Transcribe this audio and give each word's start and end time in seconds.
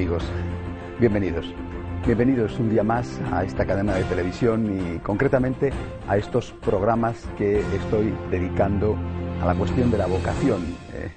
Amigos, 0.00 0.24
bienvenidos. 0.98 1.54
Bienvenidos 2.06 2.58
un 2.58 2.70
día 2.70 2.82
más 2.82 3.20
a 3.30 3.44
esta 3.44 3.66
cadena 3.66 3.94
de 3.96 4.04
televisión 4.04 4.94
y 4.94 4.98
concretamente 5.00 5.74
a 6.08 6.16
estos 6.16 6.52
programas 6.52 7.28
que 7.36 7.60
estoy 7.76 8.14
dedicando 8.30 8.96
a 9.42 9.44
la 9.44 9.54
cuestión 9.54 9.90
de 9.90 9.98
la 9.98 10.06
vocación. 10.06 10.62
Eh, 10.94 11.12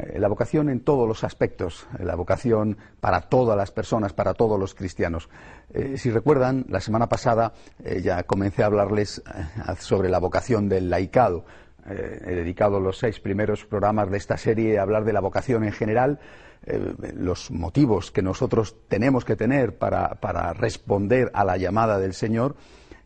eh, 0.00 0.18
la 0.18 0.26
vocación 0.26 0.68
en 0.68 0.80
todos 0.80 1.06
los 1.06 1.22
aspectos, 1.22 1.86
eh, 1.96 2.04
la 2.04 2.16
vocación 2.16 2.76
para 3.00 3.20
todas 3.20 3.56
las 3.56 3.70
personas, 3.70 4.12
para 4.12 4.34
todos 4.34 4.58
los 4.58 4.74
cristianos. 4.74 5.28
si 5.94 6.10
recuerdan, 6.10 6.66
la 6.68 6.80
semana 6.80 7.08
pasada 7.08 7.52
ya 8.02 8.24
comencé 8.24 8.64
a 8.64 8.66
hablarles 8.66 9.22
sobre 9.78 10.08
la 10.08 10.18
vocación 10.18 10.68
del 10.68 10.90
laicado. 10.90 11.44
he 11.86 12.34
dedicado 12.34 12.80
los 12.80 12.98
seis 12.98 13.20
primeros 13.20 13.64
programas 13.64 14.10
de 14.10 14.16
esta 14.16 14.36
serie 14.36 14.80
a 14.80 14.82
hablar 14.82 15.04
de 15.04 15.12
la 15.12 15.20
vocación 15.20 15.62
en 15.62 15.72
general 15.72 16.18
eh, 16.66 16.94
los 17.14 17.50
motivos 17.50 18.10
que 18.10 18.22
nosotros 18.22 18.76
tenemos 18.88 19.24
que 19.24 19.36
tener 19.36 19.76
para, 19.76 20.20
para 20.20 20.52
responder 20.52 21.30
a 21.34 21.44
la 21.44 21.56
llamada 21.56 21.98
del 21.98 22.14
Señor. 22.14 22.56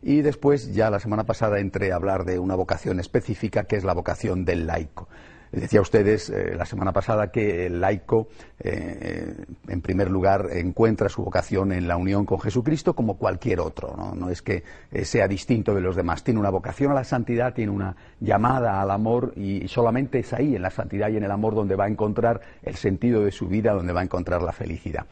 Y 0.01 0.21
después, 0.21 0.73
ya 0.73 0.89
la 0.89 0.99
semana 0.99 1.25
pasada, 1.25 1.59
entré 1.59 1.91
a 1.91 1.95
hablar 1.95 2.23
de 2.23 2.39
una 2.39 2.55
vocación 2.55 2.99
específica, 2.99 3.65
que 3.65 3.75
es 3.75 3.83
la 3.83 3.93
vocación 3.93 4.45
del 4.45 4.65
laico. 4.65 5.09
Decía 5.51 5.81
ustedes 5.81 6.29
eh, 6.29 6.53
la 6.55 6.65
semana 6.65 6.93
pasada 6.93 7.31
que 7.31 7.65
el 7.65 7.81
laico, 7.81 8.27
eh, 8.59 9.33
en 9.67 9.81
primer 9.81 10.11
lugar, 10.11 10.47
encuentra 10.51 11.09
su 11.09 11.23
vocación 11.23 11.71
en 11.71 11.87
la 11.87 11.97
unión 11.97 12.25
con 12.25 12.39
Jesucristo 12.39 12.93
como 12.93 13.17
cualquier 13.17 13.59
otro. 13.59 13.95
No, 14.15 14.29
es 14.29 14.43
que 14.43 14.63
eh, 14.91 15.05
sea 15.05 15.27
distinto 15.27 15.73
de 15.73 15.81
los 15.81 15.95
demás. 15.95 16.23
Tiene 16.23 16.39
una 16.39 16.51
vocación 16.51 16.91
a 16.91 16.95
la 16.95 17.03
santidad, 17.03 17.53
tiene 17.53 17.71
una 17.71 17.95
llamada 18.19 18.79
al 18.79 18.91
amor 18.91 19.33
y 19.35 19.67
solamente 19.67 20.19
es 20.19 20.33
ahí, 20.33 20.55
en 20.55 20.61
la 20.61 20.69
santidad 20.69 21.09
y 21.09 21.17
en 21.17 21.23
el 21.23 21.31
amor, 21.31 21.55
donde 21.55 21.75
va 21.75 21.85
a 21.85 21.89
encontrar 21.89 22.41
el 22.61 22.75
sentido 22.75 23.23
de 23.23 23.31
su 23.31 23.47
vida, 23.47 23.73
donde 23.73 23.93
va 23.93 24.01
a 24.01 24.03
encontrar 24.03 24.43
la 24.43 24.51
felicidad. 24.51 25.05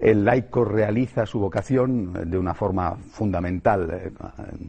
El 0.00 0.24
laico 0.24 0.64
realiza 0.64 1.26
su 1.26 1.38
vocación 1.38 2.30
de 2.30 2.38
una 2.38 2.54
forma 2.54 2.96
fundamental 2.96 3.90
eh, 3.92 4.10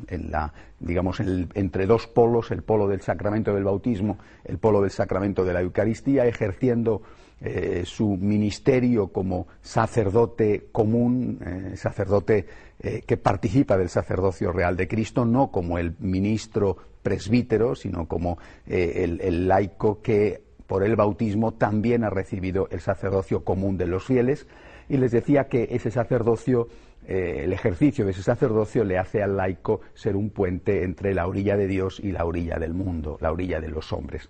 en 0.09 0.29
la, 0.29 0.53
digamos, 0.77 1.21
entre 1.21 1.85
dos 1.85 2.07
polos, 2.07 2.51
el 2.51 2.63
polo 2.63 2.85
del 2.85 2.99
sacramento 2.99 3.53
del 3.53 3.63
bautismo, 3.63 4.17
el 4.43 4.57
polo 4.57 4.81
del 4.81 4.91
sacramento 4.91 5.45
de 5.45 5.53
la 5.53 5.61
Eucaristía, 5.61 6.25
ejerciendo 6.25 7.01
eh, 7.39 7.83
su 7.85 8.17
ministerio 8.17 9.07
como 9.07 9.47
sacerdote 9.61 10.67
común, 10.71 11.39
eh, 11.45 11.77
sacerdote 11.77 12.45
que 12.81 13.15
participa 13.15 13.77
del 13.77 13.89
sacerdocio 13.89 14.51
real 14.51 14.75
de 14.75 14.87
Cristo, 14.87 15.23
no 15.23 15.51
como 15.51 15.77
el 15.77 15.93
ministro 15.99 16.77
presbítero, 17.03 17.75
sino 17.75 18.07
como 18.07 18.39
el 18.65 19.47
laico 19.47 20.01
que 20.01 20.41
por 20.65 20.83
el 20.83 20.95
bautismo 20.95 21.51
también 21.51 22.03
ha 22.03 22.09
recibido 22.09 22.67
el 22.71 22.81
sacerdocio 22.81 23.43
común 23.43 23.77
de 23.77 23.85
los 23.85 24.03
fieles 24.03 24.47
y 24.91 24.97
les 24.97 25.11
decía 25.11 25.45
que 25.45 25.69
ese 25.71 25.89
sacerdocio, 25.89 26.67
eh, 27.07 27.43
el 27.45 27.53
ejercicio 27.53 28.03
de 28.03 28.11
ese 28.11 28.23
sacerdocio 28.23 28.83
le 28.83 28.97
hace 28.97 29.23
al 29.23 29.37
laico 29.37 29.79
ser 29.93 30.17
un 30.17 30.29
puente 30.29 30.83
entre 30.83 31.13
la 31.13 31.27
orilla 31.27 31.55
de 31.55 31.65
Dios 31.65 32.01
y 32.01 32.11
la 32.11 32.25
orilla 32.25 32.59
del 32.59 32.73
mundo, 32.73 33.17
la 33.21 33.31
orilla 33.31 33.61
de 33.61 33.69
los 33.69 33.93
hombres. 33.93 34.29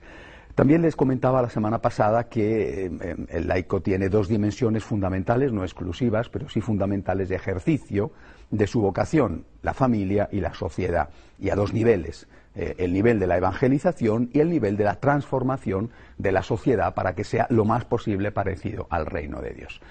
También 0.53 0.83
les 0.83 0.95
comentaba 0.95 1.41
la 1.41 1.49
semana 1.49 1.79
pasada 1.79 2.25
que 2.25 2.85
eh, 2.85 3.15
el 3.29 3.47
laico 3.47 3.81
tiene 3.81 4.07
dos 4.07 4.27
dimensiones 4.27 4.83
fundamentales, 4.83 5.51
no 5.51 5.63
exclusivas, 5.63 6.29
pero 6.29 6.47
sí 6.47 6.61
fundamentales 6.61 7.29
de 7.29 7.37
ejercicio 7.37 8.11
de 8.51 8.67
su 8.67 8.81
vocación, 8.81 9.45
la 9.63 9.73
familia 9.73 10.29
y 10.31 10.41
la 10.41 10.53
sociedad, 10.53 11.09
y 11.39 11.50
a 11.50 11.55
dos 11.55 11.73
niveles, 11.73 12.27
eh, 12.53 12.75
el 12.77 12.94
nivel 12.94 13.17
de 13.17 13.25
la 13.25 13.38
evangelización 13.38 14.29
y 14.31 14.41
el 14.41 14.51
nivel 14.51 14.77
de 14.77 14.83
la 14.83 15.00
transformación 15.00 15.89
de 16.19 16.31
la 16.31 16.44
sociedad 16.44 16.94
para 16.94 17.16
que 17.16 17.23
sea 17.23 17.47
lo 17.50 17.66
más 17.66 17.85
posible 17.85 18.31
parecido 18.31 18.85
al 18.91 19.07
reino 19.07 19.41
de 19.41 19.53
Dios. 19.53 19.81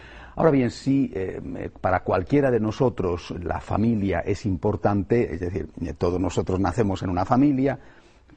Ahora 0.41 0.53
bien, 0.53 0.71
si 0.71 1.13
eh, 1.15 1.69
para 1.83 2.03
cualquiera 2.03 2.51
de 2.51 2.61
nosotros 2.61 3.35
la 3.43 3.61
familia 3.61 4.21
es 4.21 4.47
importante, 4.47 5.35
es 5.35 5.41
decir, 5.41 5.69
eh, 5.83 5.93
todos 5.93 6.19
nosotros 6.19 6.59
nacemos 6.59 7.03
en 7.03 7.11
una 7.11 7.27
familia 7.27 7.79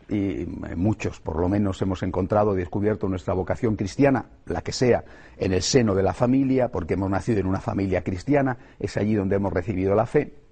y 0.09 0.41
eh, 0.41 0.47
muchos 0.75 1.21
por 1.21 1.39
lo 1.39 1.47
menos 1.47 1.81
hemos 1.81 2.03
encontrado 2.03 2.55
y 2.55 2.57
descubierto 2.57 3.07
nuestra 3.07 3.33
vocación 3.33 3.77
cristiana, 3.77 4.25
la 4.47 4.61
que 4.61 4.73
sea, 4.73 5.05
en 5.37 5.53
el 5.53 5.61
seno 5.61 5.95
de 5.95 6.03
la 6.03 6.13
familia, 6.13 6.67
porque 6.67 6.95
hemos 6.95 7.09
nacido 7.09 7.39
en 7.39 7.47
una 7.47 7.61
familia 7.61 8.03
cristiana, 8.03 8.57
es 8.81 8.97
allí 8.97 9.15
donde 9.15 9.37
hemos 9.37 9.53
recibido 9.53 9.95
la 9.95 10.05
fe. 10.05 10.42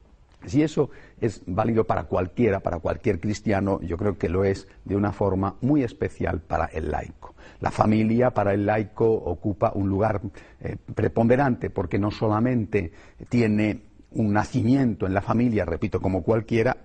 Si 0.45 0.63
eso 0.63 0.89
es 1.19 1.41
válido 1.45 1.85
para 1.85 2.05
cualquiera, 2.05 2.61
para 2.61 2.79
cualquier 2.79 3.19
cristiano, 3.19 3.79
yo 3.81 3.97
creo 3.97 4.17
que 4.17 4.29
lo 4.29 4.43
es 4.43 4.67
de 4.85 4.95
una 4.95 5.11
forma 5.11 5.55
muy 5.61 5.83
especial 5.83 6.41
para 6.41 6.65
el 6.65 6.89
laico. 6.89 7.35
La 7.59 7.69
familia 7.69 8.31
para 8.31 8.53
el 8.53 8.65
laico 8.65 9.05
ocupa 9.05 9.71
un 9.75 9.87
lugar 9.87 10.21
eh, 10.59 10.77
preponderante 10.95 11.69
porque 11.69 11.99
no 11.99 12.09
solamente 12.09 12.91
tiene 13.29 13.83
un 14.11 14.33
nacimiento 14.33 15.05
en 15.05 15.13
la 15.13 15.21
familia, 15.21 15.63
repito, 15.63 16.01
como 16.01 16.23
cualquiera, 16.23 16.77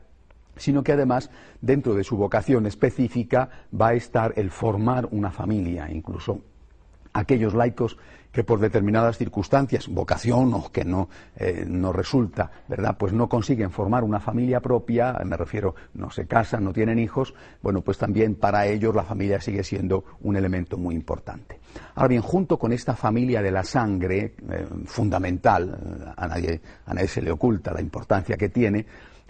sino 0.56 0.82
que 0.82 0.92
además 0.92 1.30
dentro 1.60 1.94
de 1.94 2.04
su 2.04 2.16
vocación 2.16 2.66
específica 2.66 3.48
va 3.78 3.88
a 3.88 3.94
estar 3.94 4.32
el 4.36 4.50
formar 4.50 5.08
una 5.10 5.30
familia, 5.30 5.90
incluso 5.90 6.40
aquellos 7.18 7.54
laicos 7.54 7.96
que 8.32 8.44
por 8.44 8.60
determinadas 8.60 9.16
circunstancias, 9.16 9.88
vocación 9.88 10.52
o 10.52 10.70
que 10.70 10.84
no, 10.84 11.08
eh, 11.36 11.64
no 11.66 11.90
resulta, 11.90 12.50
¿verdad? 12.68 12.96
Pues 12.98 13.14
no 13.14 13.30
consiguen 13.30 13.70
formar 13.70 14.04
una 14.04 14.20
familia 14.20 14.60
propia, 14.60 15.14
me 15.24 15.38
refiero, 15.38 15.74
no 15.94 16.10
se 16.10 16.26
casan, 16.26 16.62
no 16.62 16.74
tienen 16.74 16.98
hijos, 16.98 17.32
bueno, 17.62 17.80
pues 17.80 17.96
también 17.96 18.34
para 18.34 18.66
ellos 18.66 18.94
la 18.94 19.04
familia 19.04 19.40
sigue 19.40 19.64
siendo 19.64 20.04
un 20.20 20.36
elemento 20.36 20.76
muy 20.76 20.94
importante. 20.94 21.60
Ahora 21.94 22.08
bien, 22.08 22.20
junto 22.20 22.58
con 22.58 22.72
esta 22.72 22.94
familia 22.94 23.40
de 23.40 23.50
la 23.50 23.64
sangre, 23.64 24.34
eh, 24.50 24.66
fundamental, 24.84 26.14
a 26.14 26.26
nadie, 26.26 26.60
a 26.84 26.92
nadie 26.92 27.08
se 27.08 27.22
le 27.22 27.30
oculta 27.30 27.72
la 27.72 27.80
importancia 27.80 28.36
que 28.36 28.50
tiene, 28.50 28.84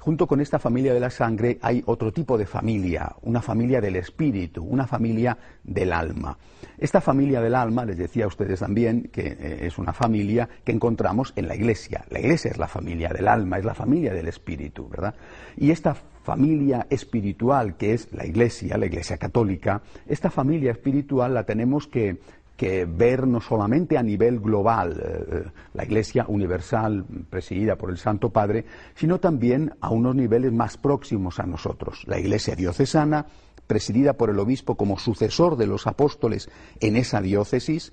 Junto 0.07 0.29
con 0.29 0.41
esta 0.41 0.61
familia 0.61 0.95
de 0.95 1.01
la 1.01 1.11
sangre 1.11 1.59
hay 1.61 1.83
otro 1.85 2.13
tipo 2.13 2.39
de 2.39 2.47
familia, 2.47 3.17
una 3.23 3.43
familia 3.43 3.81
del 3.81 3.97
espíritu, 3.97 4.63
una 4.63 4.87
familia 4.87 5.37
del 5.65 5.93
alma. 5.93 6.39
Esta 6.79 7.01
familia 7.01 7.41
del 7.41 7.57
alma, 7.57 7.85
les 7.85 7.99
decía 7.99 8.23
a 8.23 8.29
ustedes 8.29 8.61
también, 8.61 9.11
que 9.13 9.27
eh, 9.27 9.67
es 9.67 9.79
una 9.79 9.93
familia 9.93 10.49
que 10.65 10.71
encontramos 10.71 11.33
en 11.35 11.49
la 11.49 11.57
iglesia. 11.57 12.05
La 12.09 12.21
iglesia 12.21 12.53
es 12.53 12.57
la 12.57 12.69
familia 12.69 13.09
del 13.09 13.27
alma, 13.27 13.59
es 13.59 13.65
la 13.65 13.75
familia 13.75 14.15
del 14.15 14.29
espíritu, 14.29 14.89
¿verdad? 14.89 15.17
Y 15.57 15.73
esta 15.73 15.97
familia 16.23 16.87
espiritual 16.89 17.77
que 17.77 17.93
es 17.93 18.09
la 18.13 18.27
iglesia, 18.27 18.79
la 18.79 18.87
iglesia 18.87 19.17
católica, 19.17 19.83
esta 20.07 20.31
familia 20.31 20.71
espiritual 20.71 21.35
la 21.35 21.43
tenemos 21.43 21.89
que 21.89 22.21
que 22.57 22.87
ver 22.87 23.27
no 23.27 23.41
solamente 23.41 23.99
a 23.99 24.03
nivel 24.03 24.41
global 24.41 25.01
eh, 25.01 25.45
la 25.75 25.85
Iglesia 25.85 26.25
universal 26.29 27.05
presidida 27.29 27.77
por 27.77 27.91
el 27.91 27.99
Santo 27.99 28.31
Padre, 28.31 28.65
sino 28.95 29.21
también 29.21 29.75
a 29.81 29.91
unos 29.91 30.15
niveles 30.15 30.53
más 30.53 30.77
próximos 30.79 31.39
a 31.39 31.47
nosotros. 31.47 32.03
La 32.07 32.19
Iglesia 32.19 32.57
diocesana, 32.57 33.27
presidida 33.67 34.15
por 34.15 34.31
el 34.31 34.39
obispo 34.39 34.77
como 34.77 34.99
sucesor 34.99 35.57
de 35.57 35.67
los 35.67 35.87
apóstoles 35.87 36.49
en 36.81 36.97
esa 36.97 37.21
diócesis, 37.21 37.93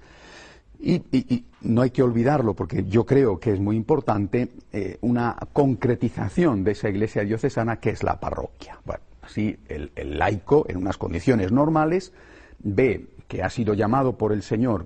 y, 0.80 1.46
no 1.62 1.82
hay 1.82 1.92
que 1.92 2.04
olvidarlo, 2.04 2.56
porque 2.56 2.84
yo 2.84 3.06
creo 3.06 3.40
que 3.40 3.54
es 3.54 3.60
muy 3.60 3.78
importante, 3.78 4.50
eh, 4.74 4.98
una 5.00 5.38
concretización 5.54 6.66
de 6.66 6.72
esa 6.72 6.90
iglesia 6.90 7.24
diocesana 7.24 7.78
que 7.78 7.92
es 7.92 8.04
la 8.04 8.20
parroquia. 8.20 8.78
Bueno, 8.84 9.02
así 9.22 9.58
el 9.70 9.92
laico, 10.18 10.66
en 10.68 10.76
unas 10.76 10.98
condiciones 10.98 11.54
normales, 11.54 12.12
ve 12.60 13.13
que 13.34 13.42
ha 13.42 13.50
sido 13.50 13.74
llamado 13.74 14.16
por 14.16 14.32
el 14.32 14.44
Señor 14.44 14.86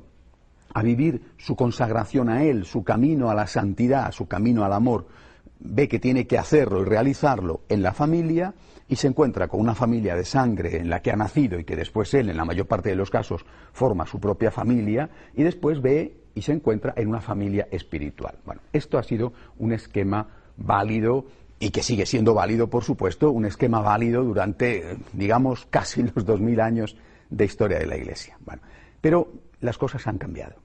a 0.74 0.82
vivir 0.82 1.34
su 1.36 1.58
consagración 1.58 2.30
a 2.30 2.46
Él, 2.46 2.64
su 2.64 2.82
camino 2.82 3.30
a 3.30 3.36
la 3.36 3.46
santidad, 3.46 4.10
su 4.14 4.30
camino 4.30 4.64
al 4.64 4.72
amor, 4.72 5.06
ve 5.60 5.90
que 5.90 6.00
tiene 6.00 6.28
que 6.28 6.38
hacerlo 6.38 6.82
y 6.82 6.86
realizarlo 6.86 7.60
en 7.68 7.84
la 7.84 7.92
familia 7.92 8.54
y 8.88 8.96
se 8.96 9.08
encuentra 9.08 9.50
con 9.50 9.60
una 9.60 9.76
familia 9.76 10.16
de 10.16 10.24
sangre 10.24 10.78
en 10.78 10.90
la 10.90 11.02
que 11.02 11.12
ha 11.12 11.18
nacido 11.18 11.60
y 11.60 11.66
que 11.66 11.76
después 11.76 12.14
él, 12.14 12.30
en 12.30 12.38
la 12.38 12.46
mayor 12.46 12.68
parte 12.68 12.88
de 12.88 12.96
los 12.96 13.10
casos, 13.10 13.46
forma 13.74 14.06
su 14.06 14.18
propia 14.22 14.50
familia 14.50 15.10
y 15.36 15.44
después 15.44 15.82
ve 15.82 16.16
y 16.34 16.42
se 16.42 16.54
encuentra 16.54 16.94
en 16.96 17.10
una 17.10 17.20
familia 17.20 17.68
espiritual. 17.70 18.36
Bueno, 18.46 18.62
esto 18.72 18.98
ha 18.98 19.04
sido 19.04 19.34
un 19.58 19.74
esquema 19.74 20.26
válido 20.56 21.26
y 21.60 21.72
que 21.72 21.84
sigue 21.84 22.06
siendo 22.06 22.34
válido, 22.34 22.70
por 22.70 22.86
supuesto, 22.86 23.30
un 23.30 23.44
esquema 23.44 23.82
válido 23.82 24.24
durante, 24.24 24.96
digamos, 25.12 25.66
casi 25.70 26.04
los 26.16 26.24
dos 26.24 26.40
mil 26.40 26.62
años 26.62 26.96
de 27.30 27.46
historia 27.46 27.80
de 27.80 27.86
la 27.86 27.98
Iglesia. 27.98 28.38
Bueno, 28.46 28.62
pero 29.02 29.32
las 29.62 29.78
cosas 29.78 30.08
han 30.08 30.18
cambiado. 30.18 30.56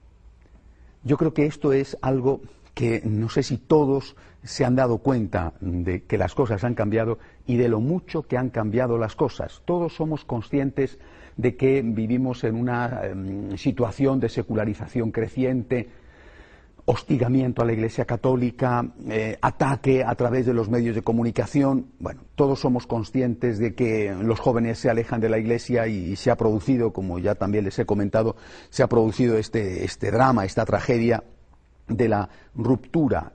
Yo 1.03 1.17
creo 1.17 1.33
que 1.33 1.45
esto 1.45 1.73
es 1.73 1.97
algo 2.01 2.41
que 2.73 3.01
no 3.05 3.29
sé 3.29 3.43
si 3.43 3.57
todos 3.57 4.15
se 4.43 4.65
han 4.65 4.75
dado 4.75 4.97
cuenta 4.97 5.53
de 5.59 6.03
que 6.03 6.17
las 6.17 6.33
cosas 6.33 6.63
han 6.63 6.75
cambiado 6.75 7.19
y 7.45 7.57
de 7.57 7.69
lo 7.69 7.79
mucho 7.79 8.23
que 8.23 8.37
han 8.37 8.49
cambiado 8.49 8.97
las 8.97 9.15
cosas. 9.15 9.61
Todos 9.65 9.95
somos 9.95 10.25
conscientes 10.25 10.97
de 11.37 11.55
que 11.55 11.81
vivimos 11.81 12.43
en 12.43 12.55
una 12.55 13.05
em, 13.05 13.57
situación 13.57 14.19
de 14.19 14.29
secularización 14.29 15.11
creciente, 15.11 15.89
hostigamiento 16.85 17.61
a 17.61 17.65
la 17.65 17.73
Iglesia 17.73 18.05
Católica, 18.05 18.85
eh, 19.09 19.37
ataque 19.41 20.03
a 20.03 20.15
través 20.15 20.45
de 20.45 20.53
los 20.53 20.69
medios 20.69 20.95
de 20.95 21.01
comunicación. 21.01 21.87
Bueno, 21.99 22.21
todos 22.35 22.59
somos 22.59 22.87
conscientes 22.87 23.57
de 23.57 23.73
que 23.73 24.13
los 24.21 24.39
jóvenes 24.39 24.79
se 24.79 24.89
alejan 24.89 25.21
de 25.21 25.29
la 25.29 25.37
Iglesia 25.37 25.87
y, 25.87 26.15
se 26.15 26.31
ha 26.31 26.35
producido, 26.35 26.91
como 26.91 27.19
ya 27.19 27.35
también 27.35 27.63
les 27.65 27.79
he 27.79 27.85
comentado, 27.85 28.35
se 28.69 28.83
ha 28.83 28.87
producido 28.87 29.37
este, 29.37 29.85
este 29.85 30.11
drama, 30.11 30.45
esta 30.45 30.65
tragedia 30.65 31.23
de 31.87 32.09
la 32.09 32.29
ruptura 32.55 33.33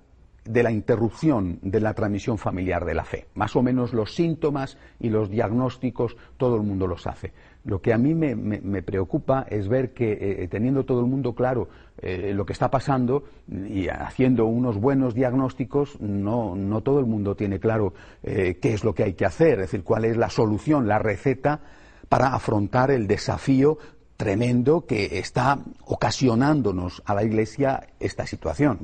de 0.49 0.63
la 0.63 0.71
interrupción 0.71 1.59
de 1.61 1.81
la 1.81 1.93
transmisión 1.93 2.39
familiar 2.39 2.85
de 2.87 2.95
la 2.95 3.05
fe. 3.05 3.27
Más 3.35 3.55
o 3.55 3.63
menos 3.63 3.93
los 3.93 4.15
síntomas 4.15 4.79
y 4.99 5.11
los 5.11 5.29
diagnósticos 5.29 6.17
todo 6.39 6.57
el 6.57 6.63
mundo 6.63 6.87
los 6.87 7.07
hace. 7.07 7.33
Lo 7.65 7.81
que 7.81 7.93
a 7.93 7.99
mí 7.99 8.15
me, 8.15 8.83
preocupa 8.83 9.47
es 9.51 9.69
ver 9.69 9.93
que 9.93 10.13
eh, 10.43 10.49
teniendo 10.49 10.85
todo 10.85 11.01
el 11.01 11.07
mundo 11.07 11.35
claro 11.35 11.69
eh, 11.99 12.33
lo 12.35 12.47
que 12.47 12.53
está 12.53 12.71
pasando 12.71 13.25
y 13.49 13.89
haciendo 13.89 14.47
unos 14.47 14.79
buenos 14.79 15.15
diagnósticos, 15.15 16.01
no, 16.01 16.55
no 16.55 16.81
todo 16.83 17.01
el 17.01 17.07
mundo 17.07 17.35
tiene 17.35 17.59
claro 17.59 17.93
eh, 18.23 18.59
qué 18.63 18.73
es 18.73 18.85
lo 18.85 18.95
que 18.95 19.03
hay 19.03 19.15
que 19.15 19.27
hacer, 19.27 19.55
es 19.55 19.71
decir, 19.71 19.83
cuál 19.83 20.05
es 20.05 20.17
la 20.17 20.31
solución, 20.31 20.89
la 20.89 20.99
receta 20.99 21.61
para 22.09 22.35
afrontar 22.35 22.91
el 22.91 23.07
desafío 23.07 23.79
tremendo 24.17 24.87
que 24.87 25.19
está 25.19 25.59
ocasionándonos 25.85 27.03
a 27.07 27.15
la 27.15 27.23
Iglesia 27.23 27.89
esta 28.01 28.27
situación. 28.27 28.79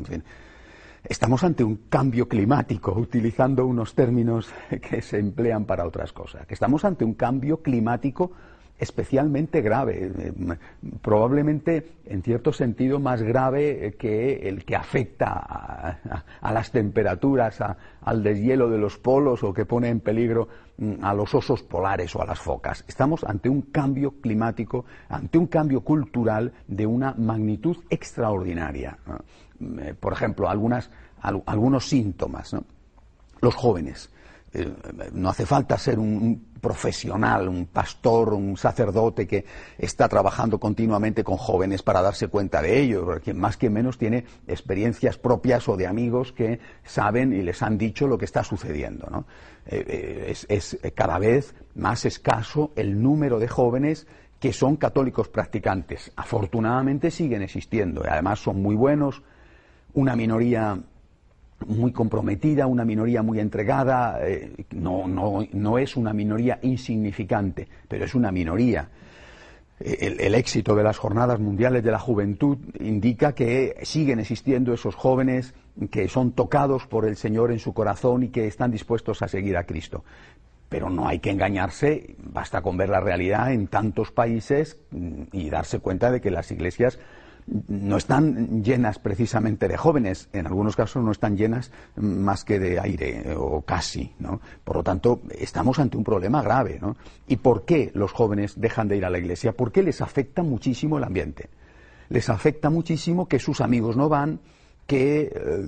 Estamos 1.04 1.44
ante 1.44 1.64
un 1.64 1.76
cambio 1.88 2.28
climático, 2.28 2.92
utilizando 2.96 3.66
unos 3.66 3.94
términos 3.94 4.48
que 4.90 5.02
se 5.02 5.18
emplean 5.18 5.64
para 5.64 5.86
otras 5.86 6.12
cosas. 6.12 6.46
Estamos 6.48 6.84
ante 6.84 7.04
un 7.04 7.14
cambio 7.14 7.62
climático 7.62 8.32
especialmente 8.78 9.60
grave, 9.60 10.10
eh, 10.18 10.32
probablemente 11.00 11.92
en 12.06 12.22
cierto 12.22 12.52
sentido 12.52 12.98
más 12.98 13.22
grave 13.22 13.94
que 13.98 14.48
el 14.48 14.64
que 14.64 14.74
afecta 14.74 15.98
a, 16.40 16.52
las 16.52 16.70
temperaturas, 16.72 17.58
al 18.02 18.22
deshielo 18.22 18.68
de 18.68 18.78
los 18.78 18.98
polos 18.98 19.42
o 19.44 19.54
que 19.54 19.64
pone 19.64 19.88
en 19.88 20.00
peligro 20.00 20.48
mm, 20.78 21.04
a 21.04 21.14
los 21.14 21.34
osos 21.34 21.62
polares 21.62 22.14
o 22.16 22.22
a 22.22 22.26
las 22.26 22.40
focas. 22.40 22.84
Estamos 22.88 23.22
ante 23.24 23.48
un 23.48 23.62
cambio 23.62 24.14
climático, 24.20 24.84
ante 25.08 25.38
un 25.38 25.46
cambio 25.46 25.82
cultural 25.82 26.52
de 26.66 26.86
una 26.86 27.14
magnitud 27.16 27.76
extraordinaria. 27.90 28.98
Eh, 29.60 29.94
por 29.98 30.12
ejemplo, 30.12 30.48
algunas, 30.48 30.90
algunos 31.22 31.88
síntomas. 31.88 32.56
Los 33.40 33.54
jóvenes. 33.54 34.10
Eh, 34.54 34.72
no 35.12 35.28
hace 35.28 35.44
falta 35.44 35.76
ser 35.76 35.98
un, 35.98 36.54
profesional, 36.60 37.46
un 37.48 37.66
pastor, 37.66 38.32
un 38.32 38.56
sacerdote 38.56 39.26
que 39.26 39.44
está 39.76 40.08
trabajando 40.08 40.58
continuamente 40.58 41.22
con 41.22 41.36
jóvenes 41.36 41.82
para 41.82 42.00
darse 42.00 42.28
cuenta 42.28 42.62
de 42.62 42.80
ello, 42.80 43.04
porque 43.04 43.34
más 43.34 43.58
que 43.58 43.68
menos 43.68 43.98
tiene 43.98 44.24
experiencias 44.46 45.18
propias 45.18 45.68
o 45.68 45.76
de 45.76 45.86
amigos 45.86 46.32
que 46.32 46.60
saben 46.82 47.34
y 47.34 47.42
les 47.42 47.60
han 47.62 47.76
dicho 47.76 48.06
lo 48.06 48.16
que 48.16 48.24
está 48.24 48.44
sucediendo. 48.44 49.26
Eh, 49.66 50.28
es, 50.28 50.46
es 50.48 50.78
cada 50.94 51.18
vez 51.18 51.54
más 51.74 52.06
escaso 52.06 52.72
el 52.76 53.02
número 53.02 53.38
de 53.38 53.48
jóvenes 53.48 54.06
que 54.40 54.54
son 54.54 54.76
católicos 54.76 55.28
practicantes. 55.28 56.12
Afortunadamente 56.16 57.10
siguen 57.10 57.42
existiendo 57.42 58.02
y 58.04 58.08
además 58.08 58.38
son 58.38 58.62
muy 58.62 58.74
buenos, 58.74 59.22
una 59.92 60.16
minoría 60.16 60.78
muy 61.66 61.92
comprometida, 61.92 62.66
una 62.66 62.84
minoría 62.84 63.22
muy 63.22 63.40
entregada, 63.40 64.18
eh, 64.26 64.52
no, 64.70 65.06
no, 65.06 65.46
no, 65.52 65.78
es 65.78 65.96
una 65.96 66.12
minoría 66.12 66.58
insignificante, 66.62 67.68
pero 67.88 68.04
es 68.04 68.14
una 68.14 68.30
minoría. 68.30 68.88
El, 69.80 70.20
el, 70.20 70.34
éxito 70.34 70.76
de 70.76 70.84
las 70.84 70.98
jornadas 70.98 71.40
mundiales 71.40 71.82
de 71.82 71.90
la 71.90 71.98
juventud 71.98 72.58
indica 72.78 73.34
que 73.34 73.76
siguen 73.82 74.20
existiendo 74.20 74.72
esos 74.72 74.94
jóvenes 74.94 75.52
que 75.90 76.08
son 76.08 76.32
tocados 76.32 76.86
por 76.86 77.06
el 77.06 77.16
Señor 77.16 77.50
en 77.50 77.58
su 77.58 77.74
corazón 77.74 78.22
y 78.22 78.28
que 78.28 78.46
están 78.46 78.70
dispuestos 78.70 79.22
a 79.22 79.28
seguir 79.28 79.56
a 79.56 79.64
Cristo. 79.64 80.04
Pero 80.68 80.90
no 80.90 81.08
hay 81.08 81.18
que 81.18 81.30
engañarse, 81.30 82.14
basta 82.18 82.62
con 82.62 82.76
ver 82.76 82.88
la 82.88 83.00
realidad 83.00 83.52
en 83.52 83.66
tantos 83.66 84.10
países 84.12 84.78
y 85.32 85.50
darse 85.50 85.80
cuenta 85.80 86.10
de 86.10 86.20
que 86.20 86.30
las 86.30 86.50
iglesias 86.50 86.98
no 87.46 87.96
están 87.96 88.62
llenas 88.62 88.98
precisamente 88.98 89.68
de 89.68 89.76
jóvenes, 89.76 90.28
en 90.32 90.46
algunos 90.46 90.76
casos 90.76 91.04
no 91.04 91.12
están 91.12 91.36
llenas 91.36 91.70
más 91.96 92.44
que 92.44 92.58
de 92.58 92.80
aire 92.80 93.34
o 93.36 93.62
casi, 93.62 94.14
¿no? 94.18 94.40
Por 94.64 94.76
lo 94.76 94.82
tanto, 94.82 95.20
estamos 95.30 95.78
ante 95.78 95.96
un 95.96 96.04
problema 96.04 96.42
grave, 96.42 96.78
¿no? 96.80 96.96
¿Y 97.28 97.36
por 97.36 97.64
qué 97.64 97.90
los 97.94 98.12
jóvenes 98.12 98.58
dejan 98.58 98.88
de 98.88 98.96
ir 98.96 99.04
a 99.04 99.10
la 99.10 99.18
iglesia? 99.18 99.52
Porque 99.52 99.82
les 99.82 100.00
afecta 100.00 100.42
muchísimo 100.42 100.96
el 100.96 101.04
ambiente. 101.04 101.50
Les 102.08 102.28
afecta 102.30 102.70
muchísimo 102.70 103.28
que 103.28 103.38
sus 103.38 103.60
amigos 103.60 103.96
no 103.96 104.08
van, 104.08 104.40
que 104.86 105.32
eh, 105.34 105.66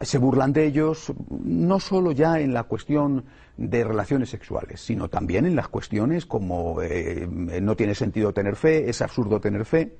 se 0.00 0.18
burlan 0.18 0.52
de 0.52 0.66
ellos, 0.66 1.12
no 1.44 1.80
solo 1.80 2.12
ya 2.12 2.40
en 2.40 2.54
la 2.54 2.64
cuestión 2.64 3.24
de 3.56 3.84
relaciones 3.84 4.30
sexuales, 4.30 4.80
sino 4.80 5.08
también 5.08 5.46
en 5.46 5.54
las 5.54 5.68
cuestiones 5.68 6.26
como 6.26 6.80
eh, 6.82 7.26
no 7.28 7.76
tiene 7.76 7.94
sentido 7.94 8.32
tener 8.32 8.56
fe, 8.56 8.88
es 8.88 9.02
absurdo 9.02 9.40
tener 9.40 9.64
fe, 9.64 9.96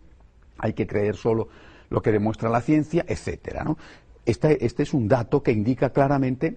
hay 0.62 0.73
que 0.73 0.87
creer 0.87 1.17
solo 1.17 1.49
lo 1.91 2.00
que 2.00 2.12
demuestra 2.12 2.49
la 2.49 2.62
ciencia, 2.62 3.05
etcétera. 3.06 3.67
Este, 4.25 4.64
este 4.64 4.82
es 4.85 4.94
un 4.94 5.09
dato 5.09 5.43
que 5.43 5.53
indica 5.53 5.91
claramente 5.91 6.56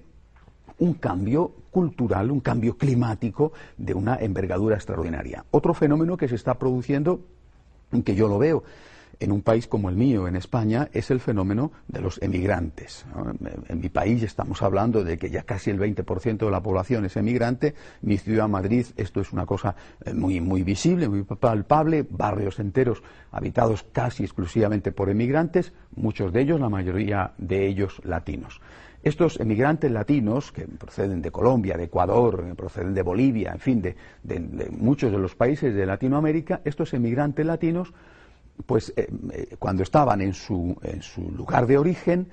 un 0.80 0.94
cambio 0.94 1.52
cultural, 1.72 2.31
un 2.31 2.40
cambio 2.40 2.78
climático 2.78 3.52
de 3.78 3.94
una 3.94 4.18
envergadura 4.18 4.75
extraordinaria. 4.75 5.46
Otro 5.52 5.74
fenómeno 5.74 6.16
que 6.16 6.28
se 6.28 6.36
está 6.36 6.54
produciendo, 6.56 7.19
que 8.04 8.16
yo 8.16 8.28
lo 8.28 8.38
veo, 8.38 8.63
en 9.19 9.31
un 9.31 9.41
país 9.41 9.67
como 9.67 9.89
el 9.89 9.95
mío, 9.95 10.27
en 10.27 10.35
España, 10.35 10.89
es 10.94 11.12
el 11.12 11.19
fenómeno 11.19 11.71
de 11.88 12.01
los 12.01 12.21
emigrantes. 12.21 13.06
En 13.67 13.79
mi 13.79 13.89
país 13.89 14.23
estamos 14.23 14.62
hablando 14.62 15.03
de 15.03 15.17
que 15.17 15.29
ya 15.29 15.44
casi 15.44 15.69
el 15.69 15.79
20% 15.79 16.38
de 16.38 16.51
la 16.51 16.62
población 16.62 17.06
es 17.06 17.15
emigrante. 17.17 17.75
Mi 18.01 18.17
ciudad, 18.17 18.47
Madrid, 18.47 18.85
esto 18.97 19.21
es 19.21 19.31
una 19.31 19.45
cosa 19.45 19.75
eh, 20.03 20.13
muy, 20.13 20.41
muy 20.41 20.63
visible, 20.63 21.09
muy 21.09 21.23
palpable. 21.23 22.06
Barrios 22.09 22.59
enteros 22.59 23.03
habitados 23.31 23.85
casi 23.91 24.23
exclusivamente 24.23 24.91
por 24.91 25.09
emigrantes, 25.09 25.73
muchos 25.95 26.31
de 26.33 26.41
ellos, 26.41 26.59
la 26.59 26.69
mayoría 26.69 27.33
de 27.38 27.68
ellos 27.68 28.01
latinos. 28.03 28.61
Estos 29.03 29.39
emigrantes 29.39 29.91
latinos, 29.91 30.51
que 30.51 30.65
proceden 30.65 31.21
de 31.21 31.29
Colombia, 31.29 31.77
de 31.77 31.83
Ecuador, 31.83 32.44
proceden 32.56 32.95
de 32.95 33.03
Bolivia, 33.03 33.51
en 33.51 33.59
fin, 33.59 33.79
de 33.79 33.95
muchos 34.71 35.11
de 35.11 35.19
los 35.19 35.35
países 35.35 35.75
de 35.75 35.85
Latinoamérica, 35.85 36.61
estos 36.65 36.91
emigrantes 36.95 37.45
latinos 37.45 37.94
pues 38.66 38.94
eh, 38.95 39.07
eh, 39.31 39.56
cuando 39.59 39.83
estaban 39.83 40.21
en 40.21 40.33
su, 40.33 40.76
en 40.81 41.02
su, 41.02 41.21
lugar 41.31 41.68
de 41.68 41.78
origen, 41.78 42.30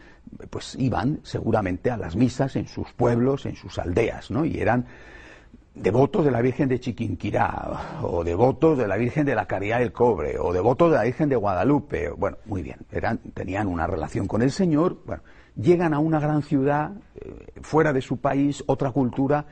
pues 0.50 0.76
iban 0.78 1.20
seguramente 1.22 1.90
a 1.90 1.96
las 1.96 2.16
misas 2.16 2.56
en 2.56 2.66
sus 2.68 2.92
pueblos, 2.92 3.46
en 3.46 3.56
sus 3.56 3.78
aldeas, 3.78 4.30
¿no? 4.30 4.44
Y 4.44 4.58
eran 4.58 4.86
devotos 5.74 6.24
de 6.24 6.30
la 6.30 6.40
Virgen 6.40 6.68
de 6.68 6.80
Chiquinquirá, 6.80 8.00
o 8.02 8.24
devotos 8.24 8.78
de 8.78 8.86
la 8.86 8.96
Virgen 8.96 9.24
de 9.26 9.34
la 9.34 9.46
Caridad 9.46 9.78
del 9.80 9.92
Cobre, 9.92 10.38
o 10.38 10.52
devotos 10.52 10.90
de 10.90 10.96
la 10.96 11.04
Virgen 11.04 11.28
de 11.28 11.36
Guadalupe. 11.36 12.10
Bueno, 12.10 12.38
muy 12.46 12.62
bien, 12.62 12.78
eran, 12.90 13.18
tenían 13.34 13.66
una 13.66 13.86
relación 13.86 14.26
con 14.26 14.42
el 14.42 14.50
Señor, 14.50 14.98
bueno, 15.06 15.22
llegan 15.56 15.94
a 15.94 15.98
una 15.98 16.20
gran 16.20 16.42
ciudad, 16.42 16.92
eh, 17.14 17.46
fuera 17.62 17.92
de 17.92 18.00
su 18.00 18.18
país, 18.18 18.62
otra 18.66 18.90
cultura, 18.90 19.46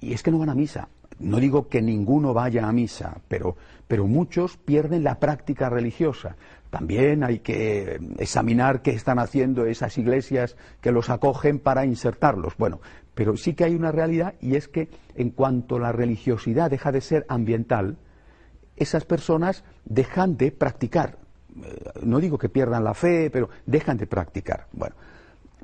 y 0.00 0.12
es 0.12 0.22
que 0.22 0.30
no 0.30 0.38
van 0.38 0.50
a 0.50 0.54
misa. 0.54 0.88
No 1.20 1.38
digo 1.38 1.68
que 1.68 1.82
ninguno 1.82 2.32
vaya 2.32 2.68
a 2.68 2.72
misa, 2.72 3.18
pero, 3.28 3.56
pero 3.86 4.06
muchos 4.06 4.56
pierden 4.56 5.02
la 5.04 5.18
práctica 5.18 5.68
religiosa. 5.68 6.36
También 6.70 7.24
hay 7.24 7.38
que 7.38 7.98
examinar 8.18 8.82
qué 8.82 8.90
están 8.90 9.18
haciendo 9.18 9.64
esas 9.64 9.96
iglesias 9.98 10.56
que 10.80 10.92
los 10.92 11.10
acogen 11.10 11.58
para 11.58 11.84
insertarlos. 11.86 12.56
Bueno, 12.56 12.80
pero 13.14 13.36
sí 13.36 13.54
que 13.54 13.64
hay 13.64 13.74
una 13.74 13.90
realidad 13.90 14.34
y 14.40 14.54
es 14.54 14.68
que 14.68 14.88
en 15.16 15.30
cuanto 15.30 15.78
la 15.78 15.92
religiosidad 15.92 16.70
deja 16.70 16.92
de 16.92 17.00
ser 17.00 17.26
ambiental, 17.28 17.96
esas 18.76 19.04
personas 19.04 19.64
dejan 19.84 20.36
de 20.36 20.52
practicar. 20.52 21.16
Eh, 21.60 21.84
no 22.02 22.20
digo 22.20 22.38
que 22.38 22.48
pierdan 22.48 22.84
la 22.84 22.94
fe, 22.94 23.30
pero 23.30 23.48
dejan 23.66 23.96
de 23.96 24.06
practicar. 24.06 24.66
Bueno, 24.72 24.94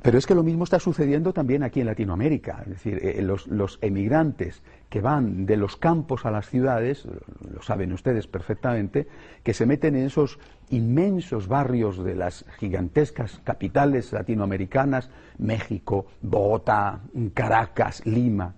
pero 0.02 0.18
es 0.18 0.26
que 0.26 0.34
lo 0.34 0.42
mismo 0.42 0.64
está 0.64 0.80
sucediendo 0.80 1.32
también 1.32 1.62
aquí 1.62 1.80
en 1.80 1.86
Latinoamérica. 1.86 2.62
Es 2.62 2.70
decir, 2.70 2.98
eh, 3.02 3.22
los, 3.22 3.78
emigrantes 3.80 4.62
que 4.88 5.00
van 5.00 5.46
de 5.46 5.56
los 5.56 5.76
campos 5.76 6.26
a 6.26 6.30
las 6.30 6.48
ciudades, 6.48 7.06
lo 7.52 7.62
saben 7.62 7.92
ustedes 7.92 8.26
perfectamente, 8.26 9.06
que 9.42 9.54
se 9.54 9.66
meten 9.66 9.96
en 9.96 10.06
esos 10.06 10.38
inmensos 10.70 11.48
barrios 11.48 12.02
de 12.02 12.14
las 12.14 12.44
gigantescas 12.58 13.40
capitales 13.44 14.12
latinoamericanas, 14.12 15.10
México, 15.38 16.06
Bogotá, 16.22 17.00
Caracas, 17.32 18.04
Lima. 18.04 18.54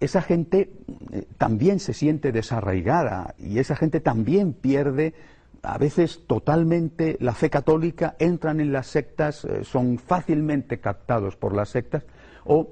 Esa 0.00 0.22
gente 0.22 0.72
eh, 1.12 1.24
también 1.38 1.78
se 1.78 1.92
siente 1.92 2.32
desarraigada 2.32 3.34
y 3.38 3.58
esa 3.58 3.76
gente 3.76 4.00
también 4.00 4.52
pierde 4.52 5.14
a 5.64 5.78
veces 5.78 6.26
totalmente 6.26 7.16
la 7.20 7.32
fe 7.34 7.50
católica, 7.50 8.16
entran 8.18 8.60
en 8.60 8.72
las 8.72 8.86
sectas, 8.86 9.44
eh, 9.44 9.64
son 9.64 9.98
fácilmente 9.98 10.78
captados 10.78 11.36
por 11.36 11.54
las 11.54 11.70
sectas 11.70 12.04
o 12.44 12.68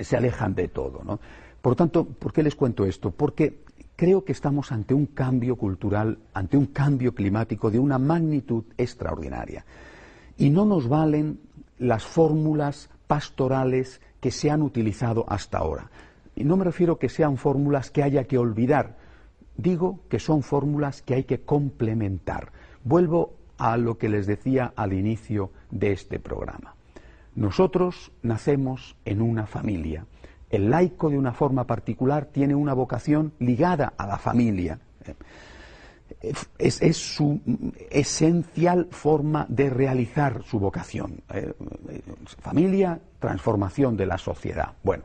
se 0.00 0.16
alejan 0.16 0.54
de 0.54 0.68
todo. 0.68 1.02
¿no? 1.04 1.20
Por 1.60 1.76
tanto, 1.76 2.04
¿por 2.04 2.32
qué 2.32 2.42
les 2.42 2.54
cuento 2.54 2.84
esto? 2.84 3.10
Porque 3.10 3.64
creo 3.96 4.24
que 4.24 4.32
estamos 4.32 4.72
ante 4.72 4.94
un 4.94 5.06
cambio 5.06 5.56
cultural, 5.56 6.18
ante 6.34 6.56
un 6.56 6.66
cambio 6.66 7.14
climático 7.14 7.70
de 7.70 7.78
una 7.78 7.98
magnitud 7.98 8.64
extraordinaria. 8.76 9.64
Y 10.38 10.50
no 10.50 10.64
nos 10.64 10.88
valen 10.88 11.40
las 11.78 12.04
fórmulas 12.04 12.90
pastorales 13.06 14.00
que 14.20 14.30
se 14.30 14.50
han 14.50 14.62
utilizado 14.62 15.24
hasta 15.28 15.58
ahora. 15.58 15.90
Y 16.34 16.44
no 16.44 16.56
me 16.56 16.64
refiero 16.64 16.98
que 16.98 17.08
sean 17.08 17.36
fórmulas 17.36 17.90
que 17.90 18.02
haya 18.02 18.24
que 18.24 18.38
olvidar, 18.38 18.96
Digo 19.56 20.00
que 20.08 20.18
son 20.18 20.42
fórmulas 20.42 21.02
que 21.02 21.14
hay 21.14 21.24
que 21.24 21.40
complementar. 21.40 22.52
Vuelvo 22.84 23.34
a 23.58 23.76
lo 23.76 23.96
que 23.98 24.08
les 24.08 24.26
decía 24.26 24.72
al 24.76 24.92
inicio 24.92 25.50
de 25.70 25.92
este 25.92 26.18
programa. 26.18 26.74
Nosotros 27.34 28.12
nacemos 28.22 28.96
en 29.04 29.22
una 29.22 29.46
familia. 29.46 30.06
El 30.50 30.70
laico 30.70 31.10
de 31.10 31.18
una 31.18 31.32
forma 31.32 31.64
particular 31.64 32.26
tiene 32.26 32.54
una 32.54 32.72
vocación 32.72 33.32
ligada 33.38 33.92
a 33.96 34.06
la 34.06 34.18
familia. 34.18 34.78
Es, 36.58 36.96
su 36.96 37.40
esencial 37.90 38.88
forma 38.90 39.46
de 39.48 39.70
realizar 39.70 40.42
su 40.44 40.58
vocación. 40.58 41.20
Eh, 41.32 41.52
familia, 42.38 43.00
transformación 43.18 43.96
de 43.96 44.06
la 44.06 44.18
sociedad. 44.18 44.72
Bueno, 44.82 45.04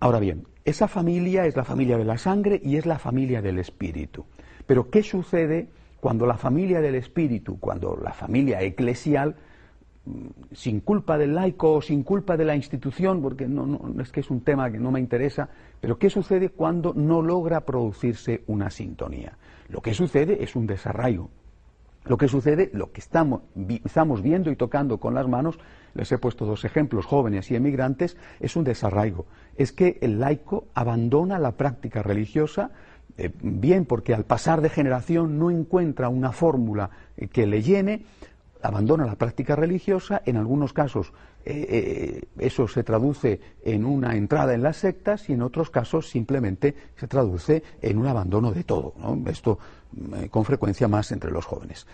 ahora 0.00 0.20
bien, 0.20 0.46
esa 0.64 0.88
familia 0.88 1.46
es 1.46 1.56
la 1.56 1.64
familia 1.64 1.98
de 1.98 2.04
la 2.04 2.18
sangre 2.18 2.60
y 2.62 2.76
es 2.76 2.86
la 2.86 2.98
familia 2.98 3.42
del 3.42 3.58
espíritu. 3.58 4.24
Pero 4.66 4.90
¿qué 4.90 5.02
sucede 5.02 5.68
cuando 6.00 6.26
la 6.26 6.36
familia 6.36 6.80
del 6.80 6.94
espíritu, 6.94 7.58
cuando 7.58 7.96
la 7.96 8.12
familia 8.12 8.60
eclesial, 8.62 9.36
mm, 10.04 10.26
sin 10.52 10.80
culpa 10.80 11.18
del 11.18 11.34
laico 11.34 11.74
o 11.74 11.82
sin 11.82 12.02
culpa 12.02 12.36
de 12.36 12.44
la 12.44 12.56
institución, 12.56 13.22
porque 13.22 13.46
no, 13.46 13.80
es 14.00 14.10
que 14.10 14.20
es 14.20 14.30
un 14.30 14.40
tema 14.40 14.70
que 14.70 14.78
no 14.78 14.90
me 14.90 15.00
interesa, 15.00 15.48
pero 15.80 15.98
¿qué 15.98 16.10
sucede 16.10 16.48
cuando 16.48 16.92
no 16.94 17.22
logra 17.22 17.60
producirse 17.62 18.42
una 18.46 18.70
sintonía? 18.70 19.36
Lo 19.68 19.80
que 19.80 19.94
sucede 19.94 20.42
es 20.42 20.54
un 20.54 20.66
desarraigo. 20.66 21.30
Lo 22.04 22.18
que 22.18 22.26
sucede, 22.26 22.70
lo 22.72 22.90
que 22.90 23.00
estamos, 23.00 23.42
viendo 24.22 24.50
y 24.50 24.56
tocando 24.56 24.98
con 24.98 25.14
las 25.14 25.28
manos, 25.28 25.58
les 25.94 26.10
he 26.10 26.18
puesto 26.18 26.44
dos 26.44 26.64
ejemplos, 26.64 27.06
jóvenes 27.06 27.50
y 27.50 27.54
emigrantes, 27.54 28.16
es 28.40 28.56
un 28.56 28.64
desarraigo. 28.64 29.26
Es 29.56 29.72
que 29.72 29.98
el 30.00 30.18
laico 30.18 30.66
abandona 30.74 31.38
la 31.38 31.52
práctica 31.52 32.02
religiosa, 32.02 32.72
eh, 33.16 33.30
bien 33.42 33.84
porque 33.84 34.14
al 34.14 34.24
pasar 34.24 34.62
de 34.62 34.70
generación 34.70 35.38
no 35.38 35.50
encuentra 35.50 36.08
una 36.08 36.32
fórmula 36.32 36.90
eh, 37.16 37.28
que 37.28 37.46
le 37.46 37.62
llene, 37.62 38.04
abandona 38.62 39.06
la 39.06 39.16
práctica 39.16 39.54
religiosa, 39.54 40.22
en 40.24 40.36
algunos 40.36 40.72
casos 40.72 41.12
eh, 41.44 42.22
eso 42.38 42.68
se 42.68 42.84
traduce 42.84 43.40
en 43.64 43.84
una 43.84 44.14
entrada 44.14 44.54
en 44.54 44.62
las 44.62 44.76
sectas 44.76 45.28
y 45.28 45.32
en 45.32 45.42
otros 45.42 45.70
casos 45.70 46.08
simplemente 46.08 46.74
se 46.96 47.08
traduce 47.08 47.62
en 47.80 47.98
un 47.98 48.06
abandono 48.06 48.52
de 48.52 48.62
todo. 48.62 48.94
Esto 49.26 49.58
con 50.30 50.44
frecuencia 50.44 50.88
más 50.88 51.12
entre 51.12 51.30
los 51.30 51.44
jóvenes. 51.44 51.86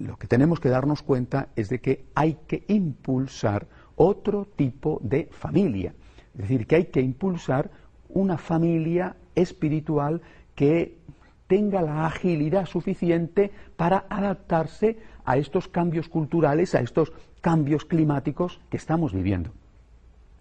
lo 0.00 0.16
que 0.16 0.26
tenemos 0.26 0.60
que 0.60 0.68
darnos 0.68 1.02
cuenta 1.02 1.48
es 1.56 1.68
de 1.68 1.80
que 1.80 2.04
hay 2.14 2.38
que 2.46 2.64
impulsar 2.68 3.66
otro 3.96 4.46
tipo 4.56 5.00
de 5.02 5.28
familia. 5.32 5.94
Es 6.34 6.42
decir, 6.42 6.66
que 6.66 6.76
hay 6.76 6.84
que 6.84 7.00
impulsar 7.00 7.70
una 8.10 8.38
familia 8.38 9.16
espiritual 9.34 10.20
que 10.54 10.98
tenga 11.46 11.82
la 11.82 12.06
agilidad 12.06 12.66
suficiente 12.66 13.50
para 13.76 14.04
adaptarse 14.08 14.98
a 15.24 15.36
estos 15.36 15.68
cambios 15.68 16.08
culturales, 16.08 16.74
a 16.74 16.80
estos 16.80 17.12
cambios 17.40 17.84
climáticos 17.84 18.60
que 18.70 18.76
estamos 18.76 19.12
viviendo. 19.12 19.50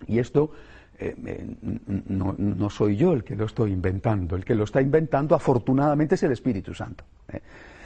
Y 0.08 0.20
esto 0.20 0.52
eh, 1.00 1.16
eh, 1.26 1.56
no, 2.08 2.70
soy 2.70 2.96
yo 2.96 3.14
el 3.14 3.24
que 3.24 3.36
lo 3.36 3.46
estoy 3.46 3.72
inventando, 3.72 4.36
el 4.36 4.46
que 4.46 4.56
lo 4.56 4.64
está 4.64 4.82
inventando 4.82 5.36
afortunadamente 5.36 6.16
es 6.16 6.24
el 6.24 6.32
Espíritu 6.32 6.74
Santo. 6.74 7.04
¿eh? 7.32 7.42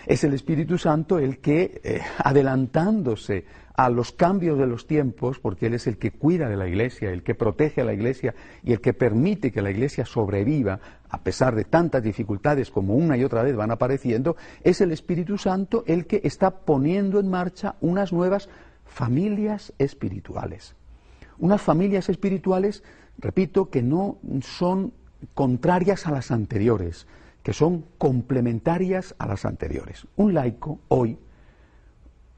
Es 0.05 0.23
el 0.23 0.33
Espíritu 0.33 0.77
Santo 0.77 1.19
el 1.19 1.39
que, 1.39 2.01
adelantándose 2.17 3.45
a 3.75 3.89
los 3.89 4.11
cambios 4.11 4.57
de 4.57 4.65
los 4.65 4.87
tiempos, 4.87 5.39
porque 5.39 5.67
Él 5.67 5.75
es 5.75 5.87
el 5.87 5.97
que 5.97 6.11
cuida 6.11 6.49
de 6.49 6.57
la 6.57 6.67
Iglesia, 6.67 7.11
el 7.11 7.21
que 7.21 7.35
protege 7.35 7.81
a 7.81 7.85
la 7.85 7.93
Iglesia 7.93 8.33
y 8.63 8.71
el 8.71 8.81
que 8.81 8.93
permite 8.93 9.51
que 9.51 9.61
la 9.61 9.71
Iglesia 9.71 10.05
sobreviva 10.05 10.79
a 11.09 11.21
pesar 11.21 11.55
de 11.55 11.65
tantas 11.65 12.03
dificultades 12.03 12.71
como 12.71 12.95
una 12.95 13.17
y 13.17 13.23
otra 13.23 13.43
vez 13.43 13.55
van 13.55 13.71
apareciendo, 13.71 14.35
es 14.63 14.81
el 14.81 14.91
Espíritu 14.91 15.37
Santo 15.37 15.83
el 15.87 16.05
que 16.05 16.21
está 16.23 16.51
poniendo 16.51 17.19
en 17.19 17.29
marcha 17.29 17.75
unas 17.81 18.13
nuevas 18.13 18.49
familias 18.85 19.73
espirituales. 19.77 20.75
Unas 21.39 21.61
familias 21.61 22.09
espirituales, 22.09 22.83
repito, 23.17 23.69
que 23.69 23.81
no 23.81 24.17
son 24.41 24.93
contrarias 25.33 26.07
a 26.07 26.11
las 26.11 26.31
anteriores, 26.31 27.07
que 27.43 27.53
son 27.53 27.85
complementarias 27.97 29.15
a 29.17 29.27
las 29.27 29.45
anteriores. 29.45 30.05
Un 30.15 30.33
laico 30.33 30.79
hoy 30.89 31.17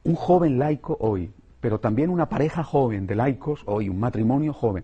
un 0.03 0.15
joven 0.15 0.57
laico 0.57 0.97
hoy, 0.99 1.31
pero 1.59 1.79
también 1.79 2.09
una 2.09 2.27
pareja 2.27 2.63
joven 2.63 3.05
de 3.05 3.15
laicos 3.15 3.61
hoy, 3.65 3.89
un 3.89 3.99
matrimonio 3.99 4.53
joven, 4.53 4.83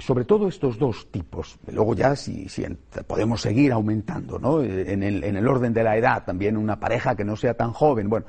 sobre 0.00 0.24
todo 0.24 0.48
estos 0.48 0.78
dos 0.78 1.10
tipos, 1.12 1.58
luego 1.70 1.94
ya 1.94 2.16
si, 2.16 2.48
podemos 3.06 3.40
seguir 3.40 3.72
aumentando, 3.72 4.38
¿no? 4.38 4.62
En 4.62 5.02
el, 5.04 5.46
orden 5.48 5.72
de 5.72 5.84
la 5.84 5.96
edad, 5.96 6.24
también 6.24 6.56
una 6.56 6.80
pareja 6.80 7.14
que 7.14 7.24
no 7.24 7.36
sea 7.36 7.54
tan 7.54 7.72
joven, 7.72 8.08
bueno, 8.08 8.26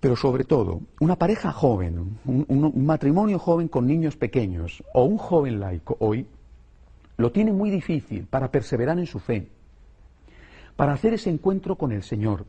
pero 0.00 0.16
sobre 0.16 0.44
todo, 0.44 0.80
una 0.98 1.16
pareja 1.16 1.52
joven, 1.52 2.18
un 2.24 2.84
matrimonio 2.86 3.38
joven 3.38 3.68
con 3.68 3.86
niños 3.86 4.16
pequeños, 4.16 4.82
o 4.94 5.04
un 5.04 5.18
joven 5.18 5.60
laico 5.60 5.96
hoy, 6.00 6.26
lo 7.18 7.30
tiene 7.30 7.52
muy 7.52 7.70
difícil 7.70 8.24
para 8.24 8.50
perseverar 8.50 8.98
en 8.98 9.06
su 9.06 9.18
fe, 9.18 9.46
para 10.74 10.94
hacer 10.94 11.12
ese 11.12 11.28
encuentro 11.28 11.76
con 11.76 11.92
el 11.92 12.02
Señor, 12.02 12.46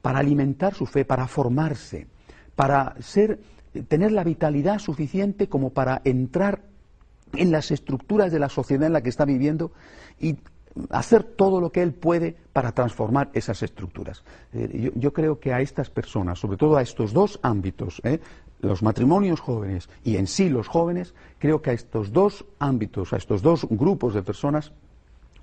para 0.00 0.20
alimentar 0.20 0.74
su 0.74 0.86
fe, 0.86 1.04
para 1.04 1.26
formarse, 1.26 2.06
para 2.54 2.94
ser, 3.00 3.40
tener 3.88 4.12
la 4.12 4.22
vitalidad 4.22 4.78
suficiente 4.78 5.48
como 5.48 5.70
para 5.70 6.02
entrar 6.04 6.62
en 7.32 7.50
las 7.50 7.72
estructuras 7.72 8.30
de 8.30 8.38
la 8.38 8.48
sociedad 8.48 8.86
en 8.86 8.92
la 8.92 9.02
que 9.02 9.08
está 9.08 9.24
viviendo 9.24 9.72
y 10.20 10.36
hacer 10.90 11.22
todo 11.24 11.60
lo 11.60 11.70
que 11.70 11.82
él 11.82 11.92
puede 11.92 12.34
para 12.52 12.72
transformar 12.72 13.30
esas 13.34 13.62
estructuras. 13.62 14.22
Eh, 14.52 14.92
yo, 14.94 15.12
creo 15.12 15.38
que 15.38 15.52
a 15.52 15.60
estas 15.60 15.90
personas, 15.90 16.38
sobre 16.38 16.56
todo 16.56 16.76
a 16.76 16.82
estos 16.82 17.12
dos 17.12 17.38
ámbitos, 17.42 18.00
eh, 18.04 18.20
los 18.60 18.82
matrimonios 18.82 19.40
jóvenes 19.40 19.88
y 20.04 20.16
en 20.16 20.26
sí 20.26 20.48
los 20.48 20.68
jóvenes, 20.68 21.14
creo 21.38 21.60
que 21.60 21.70
a 21.70 21.72
estos 21.72 22.12
dos 22.12 22.44
ámbitos, 22.58 23.12
a 23.12 23.16
estos 23.16 23.42
dos 23.42 23.66
grupos 23.68 24.14
de 24.14 24.22
personas, 24.22 24.72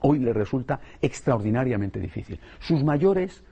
hoy 0.01 0.19
les 0.19 0.35
resulta 0.35 0.79
extraordinariamente 1.01 1.99
difícil. 1.99 2.39
Sus 2.59 2.83
mayores 2.83 3.43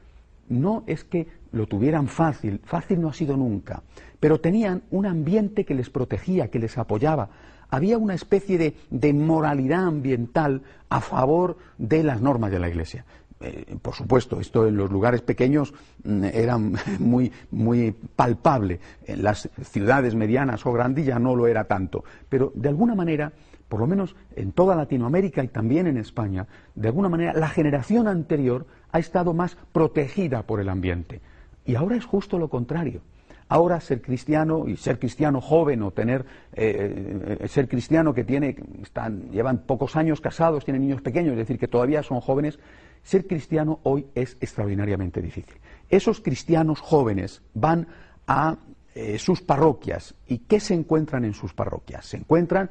no 0.50 0.84
es 0.88 1.04
que 1.04 1.28
lo 1.52 1.68
tuvieran 1.68 2.08
fácil, 2.08 2.62
fácil 2.64 3.02
no 3.02 3.10
ha 3.10 3.14
sido 3.14 3.36
nunca, 3.36 3.84
pero 4.20 4.40
tenían 4.40 4.84
un 4.92 5.06
ambiente 5.06 5.66
que 5.66 5.76
les 5.76 5.90
protegía, 5.90 6.50
que 6.50 6.60
les 6.60 6.78
apoyaba. 6.78 7.30
Había 7.70 7.98
una 7.98 8.14
especie 8.14 8.76
de, 8.90 9.14
moralidad 9.14 9.86
ambiental 9.86 10.62
a 10.90 11.02
favor 11.02 11.58
de 11.78 12.04
las 12.04 12.22
normas 12.22 12.52
de 12.52 12.60
la 12.60 12.70
Iglesia. 12.70 13.06
Eh, 13.40 13.76
por 13.82 13.94
supuesto, 13.94 14.40
esto 14.40 14.66
en 14.68 14.78
los 14.78 14.90
lugares 14.90 15.22
pequeños 15.22 15.74
mm, 16.04 16.24
era 16.26 16.58
muy, 17.00 17.32
muy 17.52 17.94
palpable. 18.16 18.80
En 19.06 19.24
las 19.24 19.50
ciudades 19.64 20.16
medianas 20.16 20.66
o 20.66 20.72
grandes 20.72 21.06
ya 21.06 21.20
no 21.20 21.36
lo 21.36 21.48
era 21.48 21.66
tanto. 21.66 22.04
Pero 22.30 22.52
de 22.56 22.70
alguna 22.70 22.96
manera 22.96 23.32
por 23.68 23.80
lo 23.80 23.88
menos 23.88 24.16
en 24.36 24.52
toda 24.52 24.76
Latinoamérica 24.76 25.44
y 25.44 25.50
también 25.50 25.88
en 25.88 25.98
España, 25.98 26.48
de 26.76 26.88
alguna 26.88 27.10
manera 27.10 27.34
la 27.34 27.50
generación 27.50 28.08
anterior 28.08 28.66
ha 28.92 29.00
estado 29.00 29.34
más 29.34 29.58
protegida 29.72 30.44
por 30.44 30.62
el 30.62 30.70
ambiente. 30.70 31.22
Y 31.66 31.76
ahora 31.76 31.98
es 31.98 32.06
justo 32.06 32.40
lo 32.40 32.50
contrario. 32.50 33.02
Ahora 33.50 33.80
ser 33.80 34.02
cristiano 34.02 34.68
y 34.68 34.76
ser 34.76 35.00
cristiano 35.00 35.40
joven 35.40 35.82
o 35.84 35.92
tener 35.92 36.26
eh, 36.54 37.38
eh, 37.40 37.48
ser 37.48 37.68
cristiano 37.68 38.14
que 38.14 38.24
tiene 38.24 38.56
llevan 39.32 39.60
pocos 39.60 39.96
años 39.96 40.20
casados, 40.20 40.66
tienen 40.66 40.82
niños 40.82 41.02
pequeños, 41.02 41.32
es 41.32 41.38
decir 41.38 41.58
que 41.58 41.68
todavía 41.68 42.04
son 42.04 42.20
jóvenes, 42.20 42.60
ser 43.04 43.26
cristiano 43.26 43.80
hoy 43.84 44.08
es 44.16 44.38
extraordinariamente 44.42 45.22
difícil. 45.22 45.56
Esos 45.90 46.20
cristianos 46.20 46.82
jóvenes 46.82 47.42
van 47.54 47.88
a 48.28 48.58
eh, 48.96 49.20
sus 49.20 49.42
parroquias 49.42 50.16
y 50.28 50.40
qué 50.40 50.60
se 50.60 50.74
encuentran 50.74 51.24
en 51.24 51.34
sus 51.34 51.54
parroquias? 51.54 52.06
Se 52.06 52.18
encuentran 52.18 52.70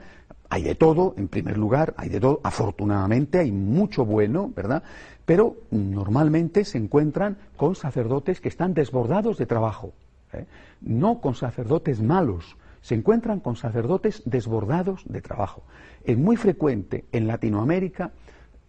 hay 0.48 0.62
de 0.62 0.74
todo, 0.74 1.14
en 1.16 1.28
primer 1.28 1.56
lugar, 1.58 1.94
hay 1.96 2.08
de 2.08 2.20
todo, 2.20 2.40
afortunadamente 2.42 3.38
hay 3.38 3.52
mucho 3.52 4.04
bueno, 4.04 4.52
¿verdad? 4.54 4.82
Pero 5.24 5.56
normalmente 5.70 6.64
se 6.64 6.78
encuentran 6.78 7.38
con 7.56 7.74
sacerdotes 7.74 8.40
que 8.40 8.48
están 8.48 8.74
desbordados 8.74 9.38
de 9.38 9.46
trabajo, 9.46 9.92
¿eh? 10.32 10.46
no 10.80 11.20
con 11.20 11.34
sacerdotes 11.34 12.02
malos, 12.02 12.56
se 12.80 12.94
encuentran 12.94 13.40
con 13.40 13.56
sacerdotes 13.56 14.22
desbordados 14.24 15.02
de 15.06 15.20
trabajo. 15.20 15.62
Es 16.04 16.16
muy 16.16 16.36
frecuente 16.36 17.04
en 17.12 17.26
Latinoamérica, 17.26 18.12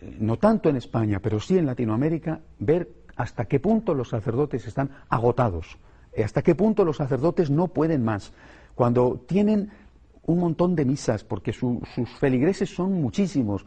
eh, 0.02 0.18
no 0.20 0.38
tanto 0.38 0.70
en 0.70 0.76
España, 0.76 1.20
pero 1.22 1.40
sí 1.40 1.58
en 1.58 1.66
Latinoamérica, 1.66 2.42
ver 2.60 2.90
hasta 3.16 3.46
qué 3.46 3.60
punto 3.60 3.94
los 3.94 4.10
sacerdotes 4.10 4.68
están 4.68 4.92
agotados, 5.10 5.78
hasta 6.24 6.42
qué 6.42 6.56
punto 6.56 6.84
los 6.86 6.98
sacerdotes 6.98 7.50
no 7.50 7.68
pueden 7.68 8.04
más. 8.04 8.34
Cuando 8.76 9.24
tienen 9.28 9.72
un 10.28 10.40
montón 10.40 10.76
de 10.76 10.86
misas, 10.86 11.24
porque 11.24 11.54
sus 11.54 12.10
feligreses 12.20 12.74
son 12.74 13.02
muchísimos. 13.02 13.66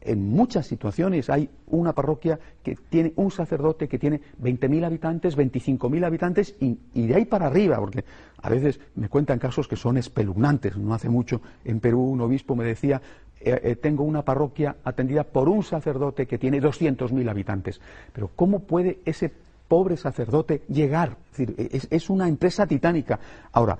En 0.00 0.30
muchas 0.30 0.66
situaciones 0.66 1.28
hay 1.28 1.50
una 1.66 1.92
parroquia 1.92 2.38
que 2.62 2.76
tiene 2.88 3.12
un 3.16 3.30
sacerdote 3.30 3.88
que 3.88 3.98
tiene 3.98 4.20
20.000 4.42 4.84
habitantes, 4.84 5.36
25.000 5.36 6.04
habitantes 6.04 6.54
y, 6.60 6.78
de 6.94 7.14
ahí 7.14 7.24
para 7.24 7.46
arriba, 7.46 7.78
porque 7.78 8.04
a 8.40 8.48
veces 8.48 8.80
me 8.94 9.08
cuentan 9.08 9.38
casos 9.38 9.66
que 9.66 9.76
son 9.76 9.98
espeluznantes. 9.98 10.76
No 10.76 10.94
hace 10.94 11.08
mucho 11.08 11.42
en 11.64 11.80
Perú 11.80 12.02
un 12.02 12.20
obispo 12.20 12.54
me 12.54 12.64
decía, 12.64 13.02
eh, 13.40 13.60
eh, 13.62 13.76
tengo 13.76 14.04
una 14.04 14.22
parroquia 14.22 14.76
atendida 14.84 15.24
por 15.24 15.48
un 15.48 15.62
sacerdote 15.62 16.26
que 16.26 16.38
tiene 16.38 16.60
200.000 16.60 17.28
habitantes. 17.28 17.80
Pero 18.12 18.30
¿cómo 18.34 18.60
puede 18.60 19.00
ese 19.04 19.32
pobre 19.68 19.96
sacerdote 19.96 20.62
llegar. 20.68 21.16
Es, 21.32 21.46
decir, 21.46 21.88
es 21.90 22.10
una 22.10 22.26
empresa 22.26 22.66
titánica. 22.66 23.20
Ahora, 23.52 23.78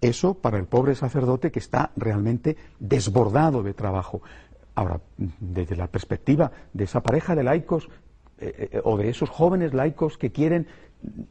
eso 0.00 0.34
para 0.34 0.58
el 0.58 0.66
pobre 0.66 0.94
sacerdote 0.94 1.50
que 1.50 1.60
está 1.60 1.90
realmente 1.96 2.56
desbordado 2.78 3.62
de 3.62 3.74
trabajo. 3.74 4.20
Ahora, 4.78 5.00
desde 5.40 5.74
la 5.74 5.88
perspectiva 5.88 6.52
de 6.72 6.84
esa 6.84 7.00
pareja 7.00 7.34
de 7.34 7.42
laicos 7.42 7.88
eh, 8.38 8.68
eh, 8.70 8.80
o 8.84 8.96
de 8.96 9.08
esos 9.08 9.28
jóvenes 9.28 9.74
laicos 9.74 10.16
que 10.16 10.30
quieren 10.30 10.68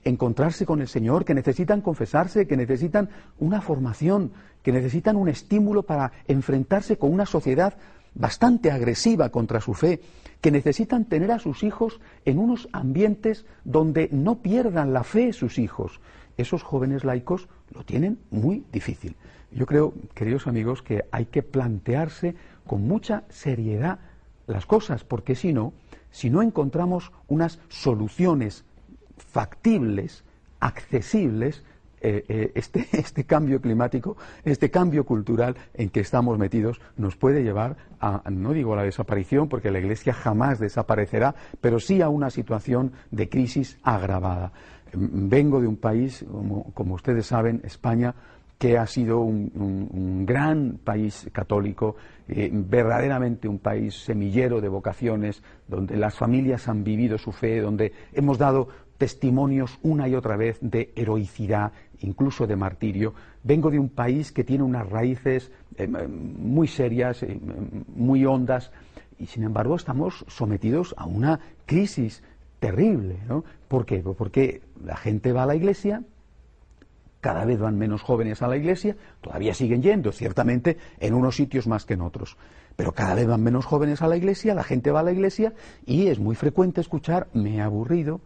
encontrarse 0.03 0.65
con 0.65 0.81
el 0.81 0.89
Señor, 0.89 1.23
que 1.23 1.33
necesitan 1.33 1.79
confesarse, 1.79 2.45
que 2.45 2.57
necesitan 2.57 3.07
una 3.39 3.61
formación, 3.61 4.33
que 4.63 4.73
necesitan 4.73 5.15
un 5.15 5.29
estímulo 5.29 5.83
para 5.83 6.11
enfrentarse 6.27 6.97
con 6.97 7.13
una 7.13 7.25
sociedad 7.25 7.77
bastante 8.15 8.69
agresiva 8.69 9.29
contra 9.29 9.61
su 9.61 9.73
fe, 9.73 10.01
que 10.41 10.51
necesitan 10.51 11.05
tener 11.05 11.31
a 11.31 11.39
sus 11.39 11.63
hijos 11.63 12.01
en 12.25 12.39
unos 12.39 12.67
ambientes 12.73 13.45
donde 13.63 14.09
no 14.11 14.41
pierdan 14.41 14.91
la 14.91 15.05
fe 15.05 15.31
sus 15.31 15.57
hijos. 15.57 16.01
Esos 16.35 16.63
jóvenes 16.63 17.05
laicos 17.05 17.47
lo 17.73 17.85
tienen 17.85 18.19
muy 18.29 18.65
difícil. 18.73 19.15
Yo 19.51 19.65
creo, 19.65 19.93
queridos 20.13 20.47
amigos, 20.47 20.81
que 20.81 21.05
hay 21.11 21.27
que 21.27 21.41
plantearse 21.41 22.35
con 22.67 22.87
mucha 22.87 23.23
seriedad 23.29 23.99
las 24.45 24.65
cosas, 24.65 25.03
porque 25.03 25.35
si 25.35 25.53
no, 25.53 25.73
si 26.11 26.29
no 26.29 26.41
encontramos 26.41 27.11
unas 27.27 27.59
soluciones 27.69 28.63
factibles, 29.17 30.23
accesibles, 30.59 31.63
eh, 31.99 32.23
eh, 32.27 32.51
este, 32.53 32.87
este, 32.93 33.23
cambio 33.23 33.59
climático, 33.59 34.17
este 34.45 34.69
cambio 34.69 35.03
cultural 35.03 35.55
en 35.73 35.89
que 35.89 35.99
estamos 35.99 36.37
metidos, 36.37 36.79
nos 36.95 37.15
puede 37.15 37.43
llevar 37.43 37.75
a, 37.99 38.21
no 38.29 38.53
digo 38.53 38.73
a 38.73 38.77
la 38.77 38.83
desaparición, 38.83 39.49
porque 39.49 39.71
la 39.71 39.79
Iglesia 39.79 40.13
jamás 40.13 40.59
desaparecerá, 40.59 41.33
pero 41.59 41.79
sí 41.79 42.01
a 42.01 42.09
una 42.09 42.29
situación 42.29 42.91
de 43.09 43.29
crisis 43.29 43.79
agravada. 43.81 44.51
Vengo 44.93 45.59
de 45.59 45.67
un 45.67 45.75
país, 45.75 46.23
como, 46.73 46.93
ustedes 46.93 47.25
saben, 47.25 47.61
España, 47.63 48.13
que 48.57 48.77
ha 48.77 48.87
sido 48.87 49.19
un, 49.19 50.25
gran 50.25 50.79
país 50.83 51.29
católico, 51.31 51.95
eh, 52.27 52.49
verdaderamente 52.51 53.47
un 53.47 53.59
país 53.59 54.03
semillero 54.03 54.61
de 54.61 54.67
vocaciones, 54.67 55.43
donde 55.67 55.95
las 55.95 56.15
familias 56.15 56.67
han 56.67 56.83
vivido 56.83 57.17
su 57.17 57.31
fe, 57.31 57.61
donde 57.61 57.93
hemos 58.13 58.37
dado 58.37 58.67
testimonios 58.97 59.77
una 59.83 60.07
y 60.07 60.15
otra 60.15 60.37
vez 60.37 60.57
de 60.61 60.91
heroicidad, 60.95 61.71
incluso 61.99 62.47
de 62.47 62.55
martirio. 62.55 63.13
Vengo 63.43 63.69
de 63.69 63.79
un 63.79 63.89
país 63.89 64.31
que 64.31 64.43
tiene 64.43 64.63
unas 64.63 64.89
raíces 64.89 65.51
eh, 65.77 65.87
muy 65.87 66.67
serias, 66.67 67.21
eh, 67.23 67.39
muy 67.95 68.25
hondas, 68.25 68.71
y 69.19 69.27
sin 69.27 69.43
embargo 69.43 69.75
estamos 69.75 70.25
sometidos 70.27 70.95
a 70.97 71.05
una 71.05 71.39
crisis 71.65 72.23
terrible. 72.59 73.19
¿no? 73.27 73.43
¿Por 73.67 73.85
qué? 73.85 73.99
Porque 73.99 74.61
la 74.83 74.97
gente 74.97 75.31
va 75.31 75.43
a 75.43 75.47
la 75.47 75.55
iglesia, 75.55 76.03
cada 77.21 77.45
vez 77.45 77.59
van 77.59 77.77
menos 77.77 78.01
jóvenes 78.01 78.41
a 78.41 78.47
la 78.47 78.57
iglesia, 78.57 78.95
todavía 79.21 79.53
siguen 79.53 79.81
yendo, 79.81 80.11
ciertamente 80.11 80.77
en 80.99 81.13
unos 81.13 81.35
sitios 81.35 81.67
más 81.67 81.85
que 81.85 81.95
en 81.95 82.01
otros, 82.01 82.37
pero 82.75 82.93
cada 82.93 83.15
vez 83.15 83.27
van 83.27 83.43
menos 83.43 83.65
jóvenes 83.65 84.01
a 84.01 84.07
la 84.07 84.17
iglesia, 84.17 84.53
la 84.53 84.63
gente 84.63 84.91
va 84.91 84.99
a 84.99 85.03
la 85.03 85.11
iglesia 85.11 85.53
y 85.85 86.07
es 86.07 86.19
muy 86.19 86.35
frecuente 86.35 86.81
escuchar, 86.81 87.27
me 87.33 87.55
he 87.55 87.61
aburrido, 87.61 88.21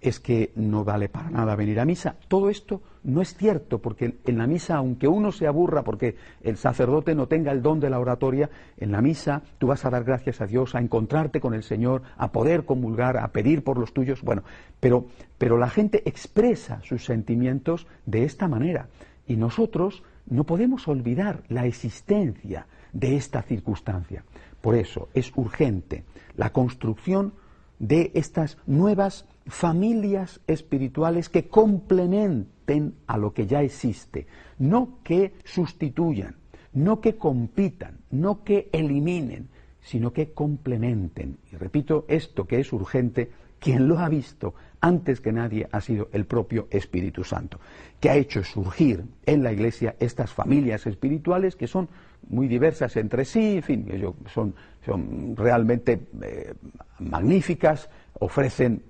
es 0.00 0.18
que 0.18 0.52
no 0.56 0.84
vale 0.84 1.08
para 1.08 1.30
nada 1.30 1.56
venir 1.56 1.78
a 1.78 1.84
misa. 1.84 2.16
Todo 2.28 2.48
esto 2.48 2.80
no 3.04 3.20
es 3.20 3.34
cierto, 3.34 3.80
porque 3.80 4.16
en 4.24 4.38
la 4.38 4.46
misa, 4.46 4.76
aunque 4.76 5.08
uno 5.08 5.30
se 5.32 5.46
aburra 5.46 5.82
porque 5.84 6.16
el 6.42 6.56
sacerdote 6.56 7.14
no 7.14 7.26
tenga 7.26 7.52
el 7.52 7.62
don 7.62 7.80
de 7.80 7.90
la 7.90 7.98
oratoria, 7.98 8.50
en 8.78 8.92
la 8.92 9.02
misa 9.02 9.42
tú 9.58 9.66
vas 9.66 9.84
a 9.84 9.90
dar 9.90 10.04
gracias 10.04 10.40
a 10.40 10.46
Dios, 10.46 10.74
a 10.74 10.80
encontrarte 10.80 11.40
con 11.40 11.54
el 11.54 11.62
Señor, 11.62 12.02
a 12.16 12.32
poder 12.32 12.64
comulgar, 12.64 13.18
a 13.18 13.28
pedir 13.28 13.62
por 13.62 13.78
los 13.78 13.92
tuyos. 13.92 14.22
Bueno, 14.22 14.42
pero, 14.80 15.06
pero 15.38 15.58
la 15.58 15.68
gente 15.68 16.02
expresa 16.08 16.80
sus 16.82 17.04
sentimientos 17.04 17.86
de 18.06 18.24
esta 18.24 18.48
manera. 18.48 18.88
Y 19.26 19.36
nosotros 19.36 20.02
no 20.26 20.44
podemos 20.44 20.88
olvidar 20.88 21.42
la 21.48 21.66
existencia 21.66 22.66
de 22.92 23.16
esta 23.16 23.42
circunstancia. 23.42 24.24
Por 24.60 24.74
eso 24.74 25.08
es 25.14 25.32
urgente 25.36 26.04
la 26.36 26.52
construcción 26.52 27.32
de 27.78 28.12
estas 28.14 28.58
nuevas 28.66 29.26
familias 29.50 30.40
espirituales 30.46 31.28
que 31.28 31.48
complementen 31.48 32.94
a 33.06 33.18
lo 33.18 33.34
que 33.34 33.46
ya 33.46 33.62
existe, 33.62 34.26
no 34.58 35.00
que 35.02 35.34
sustituyan, 35.44 36.36
no 36.72 37.00
que 37.00 37.16
compitan, 37.16 37.98
no 38.10 38.44
que 38.44 38.68
eliminen, 38.72 39.48
sino 39.82 40.12
que 40.12 40.32
complementen. 40.32 41.38
Y 41.52 41.56
repito, 41.56 42.04
esto 42.08 42.46
que 42.46 42.60
es 42.60 42.72
urgente, 42.72 43.30
quien 43.58 43.88
lo 43.88 43.98
ha 43.98 44.08
visto 44.08 44.54
antes 44.80 45.20
que 45.20 45.32
nadie 45.32 45.68
ha 45.70 45.80
sido 45.80 46.08
el 46.12 46.24
propio 46.24 46.68
Espíritu 46.70 47.24
Santo, 47.24 47.58
que 47.98 48.08
ha 48.08 48.16
hecho 48.16 48.42
surgir 48.44 49.04
en 49.26 49.42
la 49.42 49.52
Iglesia 49.52 49.96
estas 49.98 50.32
familias 50.32 50.86
espirituales 50.86 51.56
que 51.56 51.66
son 51.66 51.88
muy 52.28 52.48
diversas 52.48 52.96
entre 52.96 53.24
sí, 53.24 53.56
en 53.56 53.62
fin, 53.62 54.14
son, 54.32 54.54
son 54.86 55.36
realmente 55.36 56.06
eh, 56.22 56.54
magníficas, 56.98 57.90
ofrecen 58.20 58.82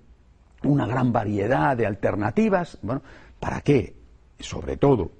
una 0.64 0.86
gran 0.86 1.12
variedad 1.12 1.76
de 1.76 1.86
alternativas. 1.86 2.78
Bueno, 2.82 3.02
¿para 3.38 3.60
qué? 3.60 3.94
Sobre 4.38 4.76
todo, 4.76 5.10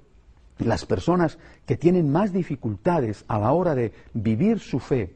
las 0.59 0.87
personas 0.87 1.39
que 1.67 1.77
tienen 1.77 2.11
más 2.11 2.33
dificultades 2.33 3.25
a 3.29 3.39
la 3.39 3.53
hora 3.53 3.75
de 3.75 3.93
vivir 4.13 4.59
su 4.61 4.79
fe, 4.79 5.15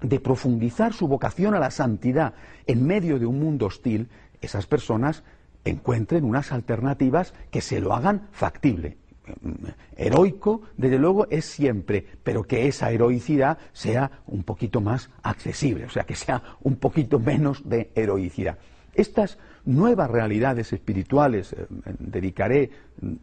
de 0.00 0.20
profundizar 0.20 0.92
su 0.92 1.08
vocación 1.08 1.54
a 1.54 1.58
la 1.58 1.70
santidad 1.70 2.34
en 2.66 2.86
medio 2.86 3.18
de 3.18 3.26
un 3.26 3.40
mundo 3.40 3.66
hostil, 3.66 4.08
esas 4.40 4.66
personas 4.66 5.24
encuentren 5.64 6.24
unas 6.24 6.52
alternativas 6.52 7.34
que 7.50 7.60
se 7.60 7.80
lo 7.80 7.92
hagan 7.92 8.28
factible. 8.32 8.96
Heroico, 9.96 10.62
desde 10.76 10.98
luego, 10.98 11.26
es 11.28 11.44
siempre, 11.44 12.06
pero 12.22 12.44
que 12.44 12.66
esa 12.66 12.90
heroicidad 12.90 13.58
sea 13.72 14.10
un 14.26 14.42
poquito 14.42 14.80
más 14.80 15.10
accesible, 15.22 15.84
o 15.84 15.90
sea, 15.90 16.04
que 16.04 16.14
sea 16.14 16.42
un 16.62 16.76
poquito 16.76 17.18
menos 17.18 17.68
de 17.68 17.90
heroicidad. 17.94 18.58
Estas 18.94 19.38
nuevas 19.64 20.10
realidades 20.10 20.72
espirituales, 20.72 21.52
eh, 21.52 21.66
dedicaré 21.98 22.70
mm, 23.00 23.14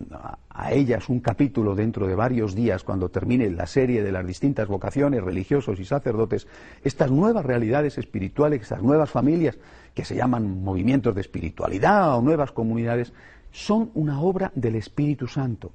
a, 0.50 0.72
ellas 0.72 1.10
un 1.10 1.20
capítulo 1.20 1.76
dentro 1.76 2.08
de 2.08 2.16
varios 2.16 2.56
días 2.56 2.84
cuando 2.84 3.10
termine 3.10 3.50
la 3.50 3.66
serie 3.66 4.04
de 4.04 4.12
las 4.12 4.26
distintas 4.26 4.68
vocaciones, 4.68 5.24
religiosos 5.24 5.80
y 5.80 5.86
sacerdotes, 5.86 6.48
estas 6.84 7.12
nuevas 7.12 7.46
realidades 7.46 7.98
espirituales, 7.98 8.62
estas 8.62 8.82
nuevas 8.82 9.10
familias 9.10 9.58
que 9.94 10.06
se 10.06 10.16
llaman 10.16 10.64
movimientos 10.64 11.16
de 11.16 11.22
espiritualidad 11.22 12.16
o 12.18 12.22
nuevas 12.22 12.52
comunidades, 12.52 13.12
son 13.52 13.90
una 13.96 14.22
obra 14.22 14.52
del 14.56 14.76
Espíritu 14.76 15.28
Santo. 15.28 15.72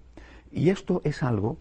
Y 0.53 0.71
esto 0.71 1.01
es 1.05 1.23
algo 1.23 1.57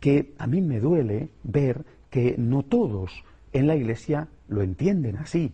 que 0.00 0.34
a 0.38 0.46
mí 0.46 0.60
me 0.60 0.80
duele 0.80 1.30
ver 1.42 1.84
que 2.10 2.34
no 2.36 2.62
todos 2.62 3.24
en 3.52 3.66
la 3.66 3.76
Iglesia 3.76 4.28
lo 4.48 4.62
entienden 4.62 5.16
así 5.16 5.52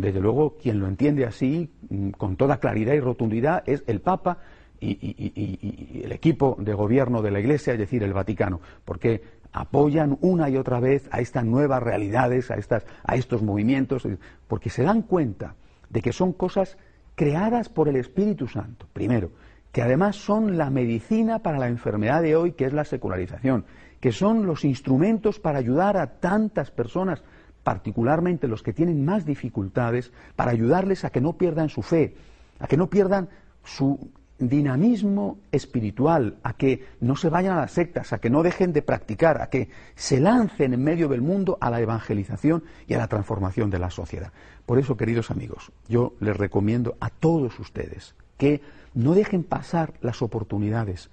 desde 0.00 0.20
luego, 0.20 0.56
quien 0.56 0.80
lo 0.80 0.88
entiende 0.88 1.24
así, 1.24 1.70
mm, 1.88 2.10
con 2.10 2.36
toda 2.36 2.58
claridad 2.58 2.94
y 2.94 3.00
rotundidad, 3.00 3.62
es 3.66 3.84
el 3.86 4.00
Papa 4.00 4.38
y, 4.80 6.02
el 6.04 6.12
equipo 6.12 6.56
de 6.58 6.74
gobierno 6.74 7.22
de 7.22 7.30
la 7.30 7.40
Iglesia, 7.40 7.72
es 7.72 7.78
decir, 7.78 8.02
el 8.02 8.12
Vaticano, 8.12 8.60
porque 8.84 9.22
apoyan 9.52 10.18
una 10.20 10.50
y 10.50 10.56
otra 10.56 10.80
vez 10.80 11.08
a 11.10 11.20
estas 11.20 11.44
nuevas 11.44 11.82
realidades, 11.82 12.50
a, 12.50 13.14
estos 13.14 13.42
movimientos, 13.42 14.06
porque 14.48 14.68
se 14.68 14.82
dan 14.82 15.02
cuenta 15.02 15.54
de 15.88 16.02
que 16.02 16.12
son 16.12 16.32
cosas 16.32 16.76
creadas 17.14 17.68
por 17.68 17.88
el 17.88 17.96
Espíritu 17.96 18.48
Santo, 18.48 18.86
primero, 18.92 19.30
que 19.70 19.82
además 19.82 20.16
son 20.16 20.58
la 20.58 20.70
medicina 20.70 21.38
para 21.38 21.58
la 21.58 21.68
enfermedad 21.68 22.20
de 22.20 22.36
hoy, 22.36 22.52
que 22.52 22.64
es 22.64 22.72
la 22.72 22.84
secularización, 22.84 23.64
que 24.00 24.12
son 24.12 24.44
los 24.44 24.64
instrumentos 24.64 25.38
para 25.38 25.58
ayudar 25.58 25.96
a 25.96 26.18
tantas 26.18 26.70
personas 26.70 27.22
particularmente 27.64 28.46
los 28.46 28.62
que 28.62 28.72
tienen 28.72 29.04
más 29.04 29.24
dificultades, 29.24 30.12
para 30.36 30.52
ayudarles 30.52 31.04
a 31.04 31.10
que 31.10 31.20
no 31.20 31.32
pierdan 31.32 31.68
su 31.68 31.82
fe, 31.82 32.14
a 32.60 32.68
que 32.68 32.76
no 32.76 32.88
pierdan 32.88 33.28
su 33.64 34.10
dinamismo 34.38 35.38
espiritual, 35.52 36.36
a 36.42 36.54
que 36.54 36.86
no 37.00 37.16
se 37.16 37.28
vayan 37.28 37.56
a 37.56 37.62
las 37.62 37.72
sectas, 37.72 38.12
a 38.12 38.18
que 38.18 38.30
no 38.30 38.42
dejen 38.42 38.72
de 38.72 38.82
practicar, 38.82 39.40
a 39.40 39.48
que 39.48 39.70
se 39.94 40.20
lancen 40.20 40.74
en 40.74 40.82
medio 40.82 41.08
del 41.08 41.22
mundo 41.22 41.56
a 41.60 41.70
la 41.70 41.80
evangelización 41.80 42.64
y 42.86 42.94
a 42.94 42.98
la 42.98 43.08
transformación 43.08 43.70
de 43.70 43.78
la 43.78 43.90
sociedad. 43.90 44.32
Por 44.66 44.78
eso, 44.78 44.96
queridos 44.96 45.30
amigos, 45.30 45.72
yo 45.88 46.14
les 46.20 46.36
recomiendo 46.36 46.96
a 47.00 47.10
todos 47.10 47.58
ustedes 47.60 48.14
que 48.36 48.60
no 48.94 49.14
dejen 49.14 49.44
pasar 49.44 49.94
las 50.00 50.20
oportunidades, 50.22 51.10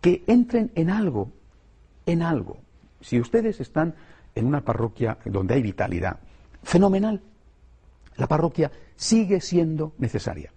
que 0.00 0.22
entren 0.26 0.70
en 0.74 0.90
algo, 0.90 1.30
en 2.04 2.22
algo. 2.22 2.58
Si 3.00 3.20
ustedes 3.20 3.60
están 3.60 3.94
en 4.36 4.46
una 4.46 4.60
parroquia 4.60 5.18
donde 5.24 5.54
hay 5.54 5.62
vitalidad, 5.62 6.18
fenomenal. 6.62 7.20
La 8.16 8.28
parroquia 8.28 8.70
sigue 8.94 9.40
siendo 9.40 9.94
necesaria. 9.98 10.52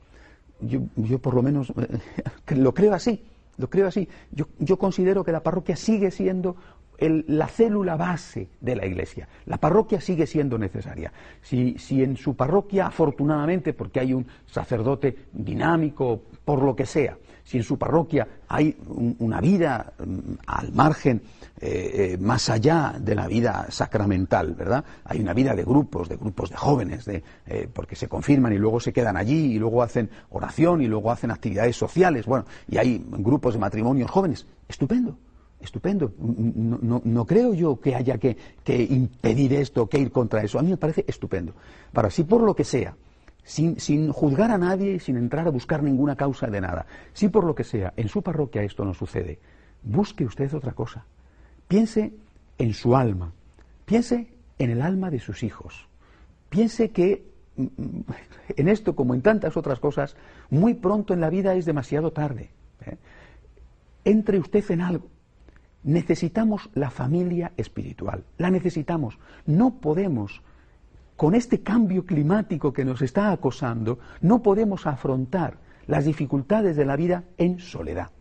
Yo, 0.61 1.19
por 1.19 1.33
lo 1.33 1.41
menos 1.41 1.73
lo 2.47 2.73
creo 2.73 2.93
así, 2.93 3.25
lo 3.57 3.69
creo 3.69 3.87
así. 3.87 4.07
Yo, 4.31 4.47
yo 4.59 4.77
considero 4.77 5.23
que 5.23 5.31
la 5.31 5.41
parroquia 5.41 5.75
sigue 5.75 6.11
siendo 6.11 6.55
la 6.99 7.47
célula 7.47 7.95
base 7.95 8.49
de 8.59 8.75
la 8.75 8.85
iglesia. 8.85 9.27
La 9.45 9.57
parroquia 9.57 10.01
sigue 10.01 10.27
siendo 10.27 10.57
necesaria. 10.57 11.13
Si, 11.41 11.77
si, 11.77 12.03
en 12.03 12.17
su 12.17 12.35
parroquia, 12.35 12.87
afortunadamente, 12.87 13.73
porque 13.73 14.01
hay 14.01 14.13
un 14.13 14.27
sacerdote 14.45 15.27
dinámico, 15.31 16.21
por 16.43 16.61
lo 16.61 16.75
que 16.75 16.85
sea, 16.85 17.17
si 17.43 17.57
en 17.57 17.63
su 17.63 17.77
parroquia 17.77 18.27
hay 18.47 18.75
una 19.19 19.41
vida 19.41 19.93
mm, 19.97 20.33
al 20.47 20.71
margen, 20.73 21.21
eh, 21.59 22.13
eh, 22.13 22.17
más 22.19 22.49
allá 22.49 22.95
de 22.99 23.15
la 23.15 23.27
vida 23.27 23.67
sacramental, 23.69 24.53
¿verdad? 24.55 24.83
Hay 25.05 25.19
una 25.19 25.33
vida 25.33 25.55
de 25.55 25.63
grupos, 25.63 26.07
de 26.09 26.17
grupos 26.17 26.49
de 26.49 26.55
jóvenes, 26.55 27.05
de, 27.05 27.23
eh, 27.47 27.67
porque 27.71 27.95
se 27.95 28.07
confirman 28.07 28.53
y 28.53 28.57
luego 28.57 28.79
se 28.79 28.93
quedan 28.93 29.17
allí 29.17 29.53
y 29.53 29.59
luego 29.59 29.83
hacen 29.83 30.09
oración 30.29 30.81
y 30.81 30.87
luego 30.87 31.11
hacen 31.11 31.31
actividades 31.31 31.75
sociales, 31.75 32.25
bueno, 32.25 32.45
y 32.67 32.77
hay 32.77 33.03
grupos 33.09 33.53
de 33.53 33.59
matrimonios 33.59 34.09
jóvenes. 34.09 34.45
Estupendo 34.67 35.17
Estupendo. 35.59 36.13
No, 36.17 37.25
creo 37.25 37.53
yo 37.53 37.79
que 37.81 37.93
haya 37.93 38.17
que, 38.17 38.37
impedir 38.65 39.53
esto, 39.53 39.87
que 39.87 39.99
ir 39.99 40.11
contra 40.11 40.41
eso. 40.41 40.57
A 40.57 40.61
mí 40.61 40.69
me 40.69 40.77
parece 40.77 41.03
estupendo. 41.05 41.53
Para 41.91 42.09
si 42.09 42.23
por 42.23 42.41
lo 42.41 42.55
que 42.55 42.63
sea, 42.63 42.95
sin, 43.49 44.11
juzgar 44.11 44.51
a 44.51 44.57
nadie 44.57 44.93
y 44.93 44.99
sin 44.99 45.17
entrar 45.17 45.47
a 45.47 45.51
buscar 45.51 45.81
ninguna 45.81 46.15
causa 46.15 46.47
de 46.47 46.61
nada, 46.61 46.85
si 47.13 47.29
por 47.29 47.43
lo 47.43 47.55
que 47.55 47.63
sea 47.63 47.93
en 47.97 48.07
su 48.07 48.21
parroquia 48.21 48.63
esto 48.63 48.85
no 48.85 48.93
sucede, 48.93 49.39
busque 49.83 50.23
usted 50.23 50.53
otra 50.53 50.73
cosa. 50.73 51.05
Piense 51.67 52.13
en 52.57 52.73
su 52.73 52.95
alma. 52.95 53.33
Piense 53.85 54.27
en 54.59 54.69
el 54.69 54.81
alma 54.81 55.09
de 55.09 55.19
sus 55.19 55.43
hijos. 55.43 55.87
Piense 56.49 56.91
que 56.91 57.25
mm, 57.55 57.63
mm, 57.63 58.03
en 58.57 58.69
esto, 58.69 58.95
como 58.95 59.13
en 59.13 59.21
tantas 59.21 59.57
otras 59.57 59.79
cosas, 59.79 60.15
muy 60.49 60.75
pronto 60.75 61.13
en 61.13 61.21
la 61.21 61.29
vida 61.29 61.55
es 61.55 61.65
demasiado 61.65 62.11
tarde. 62.11 62.51
¿eh? 62.85 62.97
Entre 64.05 64.39
usted 64.39 64.63
en 64.69 64.81
algo 64.81 65.07
Necesitamos 65.83 66.69
la 66.73 66.89
familia 66.89 67.53
espiritual, 67.55 68.25
la 68.37 68.49
necesitamos. 68.51 69.17
No 69.45 69.79
podemos, 69.79 70.41
con 71.19 71.35
este 71.35 71.59
cambio 71.59 72.05
climático 72.05 72.71
que 72.71 72.85
nos 72.85 73.01
está 73.01 73.33
acosando, 73.33 73.99
no 74.21 74.41
podemos 74.41 74.87
afrontar 74.87 75.57
las 75.85 76.05
dificultades 76.05 76.77
de 76.77 76.85
la 76.85 76.95
vida 76.95 77.25
en 77.37 77.59
soledad. 77.59 78.11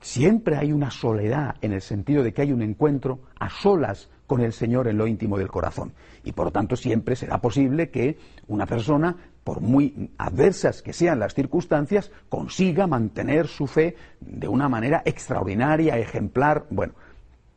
Siempre 0.00 0.56
hay 0.56 0.72
una 0.72 0.90
soledad 0.90 1.56
en 1.60 1.72
el 1.74 1.82
sentido 1.82 2.22
de 2.22 2.32
que 2.32 2.40
hay 2.40 2.54
un 2.54 2.62
encuentro 2.62 3.20
a 3.38 3.50
solas 3.50 4.08
con 4.26 4.40
el 4.40 4.54
Señor 4.54 4.88
en 4.88 4.96
lo 4.96 5.06
íntimo 5.06 5.36
del 5.36 5.50
corazón. 5.50 5.92
Y 6.24 6.32
por 6.32 6.46
lo 6.46 6.52
tanto 6.52 6.74
siempre 6.74 7.16
será 7.16 7.38
posible 7.38 7.90
que 7.90 8.16
una 8.48 8.64
persona 8.64 9.14
por 9.44 9.60
muy 9.60 10.10
adversas 10.16 10.80
que 10.80 10.94
sean 10.94 11.18
las 11.18 11.34
circunstancias, 11.34 12.10
consiga 12.30 12.86
mantener 12.86 13.46
su 13.46 13.66
fe 13.66 13.96
de 14.20 14.48
una 14.48 14.70
manera 14.70 15.02
extraordinaria, 15.04 15.98
ejemplar. 15.98 16.64
Bueno, 16.70 16.94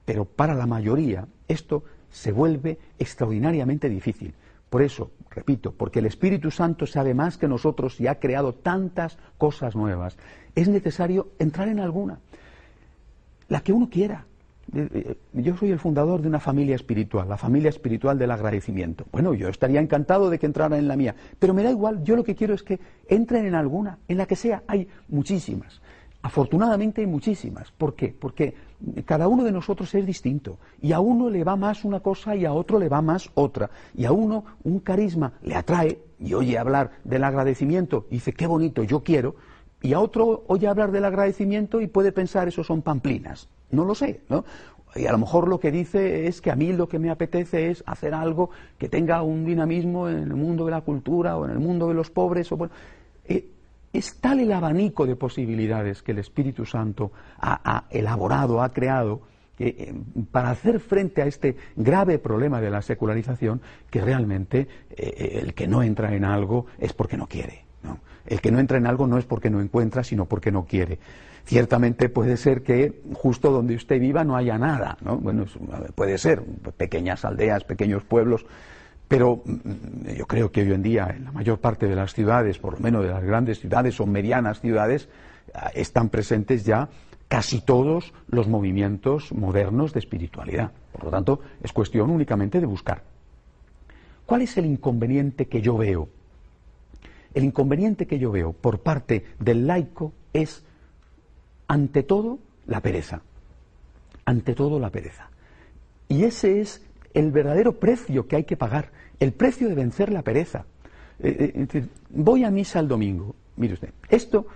pero 0.04 0.26
para 0.26 0.54
la 0.54 0.68
mayoría 0.68 1.28
esto 1.48 1.86
se 2.14 2.32
vuelve 2.32 2.78
extraordinariamente 3.00 3.90
difícil. 3.90 4.34
Por 4.70 4.82
eso, 4.82 5.12
repito, 5.30 5.74
porque 5.74 6.00
el 6.00 6.06
Espíritu 6.06 6.52
Santo 6.52 6.86
sabe 6.88 7.14
más 7.14 7.38
que 7.38 7.48
nosotros 7.48 8.00
y 8.00 8.08
ha 8.08 8.20
creado 8.20 8.54
tantas 8.54 9.18
cosas 9.38 9.76
nuevas, 9.76 10.18
es 10.56 10.70
necesario 10.70 11.30
entrar 11.40 11.68
en 11.68 11.80
alguna, 11.80 12.20
la 13.50 13.62
que 13.62 13.74
uno 13.74 13.90
quiera, 13.90 14.26
yo 15.34 15.58
soy 15.58 15.72
el 15.72 15.80
fundador 15.80 16.22
de 16.22 16.28
una 16.28 16.40
familia 16.40 16.76
espiritual, 16.76 17.28
la 17.28 17.38
familia 17.38 17.70
espiritual 17.70 18.18
del 18.18 18.32
agradecimiento. 18.32 19.06
Bueno, 19.12 19.34
yo 19.34 19.50
estaría 19.50 19.82
encantado 19.82 20.30
de 20.30 20.40
que 20.40 20.46
entraran 20.46 20.80
en 20.80 20.88
la 20.88 20.96
mía, 20.96 21.16
pero 21.38 21.54
me 21.54 21.64
da 21.64 21.72
igual, 21.72 22.04
yo 22.04 22.16
lo 22.16 22.24
que 22.24 22.36
quiero 22.36 22.54
es 22.54 22.64
que 22.64 22.80
entren 23.08 23.46
en 23.46 23.56
alguna, 23.56 23.98
en 24.08 24.18
la 24.18 24.26
que 24.26 24.36
sea, 24.36 24.64
hay 24.68 24.88
muchísimas. 25.10 25.82
Afortunadamente 26.24 27.02
hay 27.02 27.08
muchísimas. 27.08 27.70
¿Por 27.72 27.96
qué? 27.96 28.16
Porque 28.18 28.56
cada 29.06 29.28
uno 29.28 29.44
de 29.44 29.52
nosotros 29.52 29.94
es 29.94 30.06
distinto. 30.06 30.58
Y 30.82 30.94
a 30.94 31.02
uno 31.02 31.30
le 31.30 31.44
va 31.44 31.58
más 31.58 31.84
una 31.84 32.00
cosa 32.00 32.34
y 32.34 32.46
a 32.46 32.54
otro 32.54 32.80
le 32.80 32.88
va 32.88 33.02
más 33.02 33.30
otra. 33.36 33.70
Y 33.94 34.06
a 34.06 34.14
uno 34.14 34.46
un 34.64 34.80
carisma 34.80 35.34
le 35.42 35.56
atrae 35.56 36.00
y 36.20 36.34
oye 36.34 36.58
hablar 36.58 36.92
del 37.04 37.26
agradecimiento 37.26 38.08
y 38.10 38.16
dice, 38.16 38.32
qué 38.32 38.48
bonito, 38.48 38.84
yo 38.84 39.04
quiero. 39.04 39.36
Y 39.82 39.92
a 39.92 40.00
otro 40.00 40.46
oye 40.48 40.66
hablar 40.70 40.94
del 40.94 41.04
agradecimiento 41.04 41.82
y 41.82 41.88
puede 41.88 42.14
pensar, 42.14 42.48
eso 42.48 42.64
son 42.64 42.82
pamplinas. 42.82 43.50
No 43.72 43.84
lo 43.84 43.94
sé, 43.94 44.22
¿no? 44.30 44.46
Y 44.96 45.08
a 45.08 45.12
lo 45.12 45.18
mejor 45.18 45.50
lo 45.50 45.60
que 45.60 45.72
dice 45.72 46.28
es 46.28 46.40
que 46.40 46.52
a 46.52 46.56
mí 46.56 46.72
lo 46.72 46.88
que 46.88 47.00
me 47.00 47.10
apetece 47.10 47.70
es 47.70 47.84
hacer 47.86 48.14
algo 48.14 48.52
que 48.78 48.88
tenga 48.88 49.24
un 49.24 49.44
dinamismo 49.44 50.08
en 50.08 50.20
el 50.20 50.36
mundo 50.36 50.66
de 50.66 50.72
la 50.72 50.82
cultura 50.82 51.36
o 51.36 51.44
en 51.44 51.52
el 51.52 51.60
mundo 51.60 51.90
de 51.90 51.96
los 51.96 52.12
pobres. 52.12 52.50
O, 52.54 52.58
bueno, 52.58 52.74
eh, 53.26 53.50
es 53.94 54.20
tal 54.20 54.40
el 54.40 54.52
abanico 54.52 55.06
de 55.06 55.16
posibilidades 55.16 56.02
que 56.02 56.12
el 56.12 56.20
Espíritu 56.20 56.66
Santo 56.66 57.12
ha, 57.40 57.86
elaborado, 57.92 58.62
ha 58.62 58.74
creado, 58.74 59.22
eh, 59.60 59.94
para 60.32 60.50
hacer 60.50 60.80
frente 60.80 61.22
a 61.22 61.28
este 61.28 61.56
grave 61.76 62.18
problema 62.18 62.60
de 62.60 62.72
la 62.72 62.82
secularización, 62.82 63.62
que 63.92 64.02
realmente 64.02 64.68
eh, 64.90 65.40
el 65.44 65.54
que 65.54 65.68
no 65.68 65.84
entra 65.84 66.16
en 66.16 66.26
algo 66.26 66.66
es 66.80 66.92
porque 66.94 67.18
no 67.18 67.28
quiere. 67.28 67.64
El 68.26 68.40
que 68.40 68.52
no 68.52 68.60
entra 68.60 68.78
en 68.78 68.88
algo 68.88 69.06
no 69.06 69.18
es 69.18 69.26
porque 69.26 69.50
no 69.50 69.62
encuentra, 69.62 70.04
sino 70.04 70.26
porque 70.26 70.52
no 70.52 70.66
quiere. 70.66 70.98
Ciertamente 71.46 72.08
puede 72.08 72.38
ser 72.38 72.64
que 72.64 73.02
justo 73.14 73.52
donde 73.52 73.76
usted 73.76 74.00
viva 74.00 74.24
no 74.24 74.38
haya 74.38 74.58
nada, 74.58 74.98
¿no? 75.02 75.18
Bueno, 75.18 75.46
puede 75.94 76.18
ser, 76.18 76.42
pequeñas 76.78 77.26
aldeas, 77.26 77.66
pequeños 77.66 78.04
pueblos, 78.04 78.46
pero 79.08 79.42
mm, 79.46 80.10
yo 80.18 80.26
creo 80.26 80.52
que 80.52 80.62
hoy 80.62 80.72
en 80.72 80.84
día 80.84 81.14
en 81.16 81.26
la 81.26 81.32
mayor 81.32 81.60
parte 81.60 81.88
de 81.88 81.96
las 81.96 82.14
ciudades, 82.14 82.58
por 82.58 82.74
lo 82.74 82.80
menos 82.80 83.04
de 83.04 83.10
las 83.10 83.24
grandes 83.24 83.60
ciudades 83.60 84.00
o 84.00 84.06
medianas 84.06 84.60
ciudades, 84.62 85.10
ah, 85.54 85.72
están 85.74 86.10
presentes 86.10 86.66
ya 86.66 86.90
casi 87.28 87.62
todos 87.62 88.14
los 88.28 88.48
movimientos 88.48 89.32
modernos 89.32 89.94
de 89.94 90.00
espiritualidad. 90.00 90.72
Por 90.92 91.06
lo 91.06 91.10
tanto, 91.12 91.40
es 91.64 91.74
cuestión 91.74 92.12
únicamente 92.12 92.60
de 92.60 92.66
buscar. 92.66 93.04
¿Cuál 94.26 94.44
es 94.44 94.58
el 94.58 94.66
inconveniente 94.66 95.48
que 95.48 95.62
yo 95.62 95.78
veo? 95.78 96.10
El 97.34 97.44
inconveniente 97.44 98.06
que 98.06 98.20
yo 98.20 98.32
veo 98.32 98.54
por 98.54 98.80
parte 98.80 99.26
del 99.40 99.66
laico 99.66 100.14
es 100.32 100.64
ante 101.68 102.04
todo, 102.04 102.40
la 102.68 102.82
pereza. 102.82 103.22
Ante 104.26 104.54
todo, 104.54 104.80
la 104.80 104.92
pereza. 104.92 105.30
Y 106.08 106.24
ese 106.24 106.62
es 106.62 106.86
el 107.14 107.32
verdadero 107.32 107.80
precio 107.80 108.28
que 108.28 108.38
hay 108.38 108.44
que 108.44 108.58
pagar, 108.58 108.92
el 109.20 109.34
precio 109.34 109.70
de 109.70 109.76
vencer 109.76 110.12
la 110.12 110.22
pereza. 110.22 110.66
Eh, 111.20 111.68
eh, 111.74 111.86
voy 112.10 112.44
a 112.44 112.52
misa 112.52 112.80
el 112.80 112.88
domingo. 112.88 113.36
Mire 113.56 113.76
usted, 113.76 113.90
esto 114.10 114.48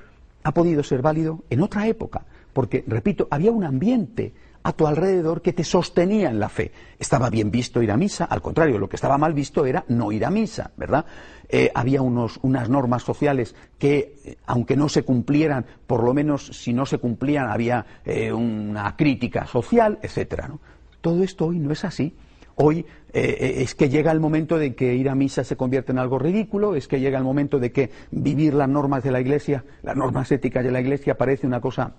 ha 0.44 0.54
podido 0.54 0.84
ser 0.84 1.02
válido 1.02 1.44
en 1.50 1.62
otra 1.62 1.88
época, 1.88 2.26
porque, 2.54 2.84
repito, 2.88 3.28
había 3.30 3.52
un 3.52 3.64
ambiente 3.64 4.34
a 4.64 4.74
tu 4.74 4.88
alrededor 4.88 5.42
que 5.42 5.54
te 5.54 5.64
sostenía 5.64 6.30
en 6.30 6.40
la 6.40 6.50
fe. 6.50 6.72
Estaba 7.00 7.30
bien 7.30 7.52
visto 7.52 7.82
ir 7.82 7.92
a 7.92 7.98
misa, 7.98 8.26
al 8.26 8.42
contrario, 8.42 8.80
lo 8.80 8.90
que 8.90 8.98
estaba 8.98 9.18
mal 9.18 9.34
visto 9.34 9.66
era 9.66 9.86
no 9.88 10.12
ir 10.12 10.26
a 10.26 10.30
misa, 10.30 10.72
¿verdad? 10.76 11.06
Eh, 11.48 11.72
había 11.74 12.02
unos, 12.02 12.40
unas 12.42 12.68
normas 12.68 13.04
sociales 13.04 13.56
que, 13.78 14.38
aunque 14.46 14.76
no 14.76 14.90
se 14.90 15.04
cumplieran, 15.04 15.66
por 15.86 16.04
lo 16.04 16.14
menos 16.14 16.48
si 16.48 16.74
no 16.74 16.86
se 16.86 16.98
cumplían 16.98 17.50
había 17.50 17.86
una 18.34 18.96
crítica 18.98 19.46
social, 19.46 20.00
etcétera. 20.02 20.52
Todo 21.00 21.24
esto 21.24 21.46
hoy 21.46 21.60
no 21.60 21.72
es 21.72 21.86
así. 21.86 22.14
Hoy 22.60 22.86
es 23.14 23.76
que 23.76 23.88
llega 23.90 24.12
el 24.12 24.20
momento 24.20 24.58
de 24.58 24.76
que 24.76 24.96
ir 24.96 25.10
a 25.10 25.16
misa 25.16 25.44
se 25.44 25.56
convierte 25.56 25.92
en 25.92 26.00
algo 26.00 26.18
ridículo, 26.18 26.76
es 26.76 26.88
que 26.88 27.00
llega 27.00 27.18
el 27.18 27.24
momento 27.24 27.60
de 27.60 27.72
que 27.72 27.92
vivir 28.12 28.54
las 28.54 28.68
normas 28.68 29.04
de 29.04 29.12
la 29.12 29.22
Iglesia, 29.22 29.64
las 29.84 29.96
normas 29.96 30.32
éticas 30.32 30.64
de 30.64 30.72
la 30.72 30.82
Iglesia 30.82 31.18
parece 31.18 31.46
una 31.46 31.62
cosa 31.62 31.94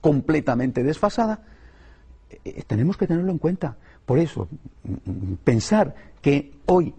completamente 0.00 0.82
desfasada. 0.82 1.40
tenemos 2.66 2.96
que 2.96 3.06
tenerlo 3.06 3.30
en 3.30 3.38
cuenta. 3.38 3.76
Por 4.06 4.18
eso, 4.18 4.48
pensar 5.44 5.94
que 6.22 6.52
hoy, 6.66 6.94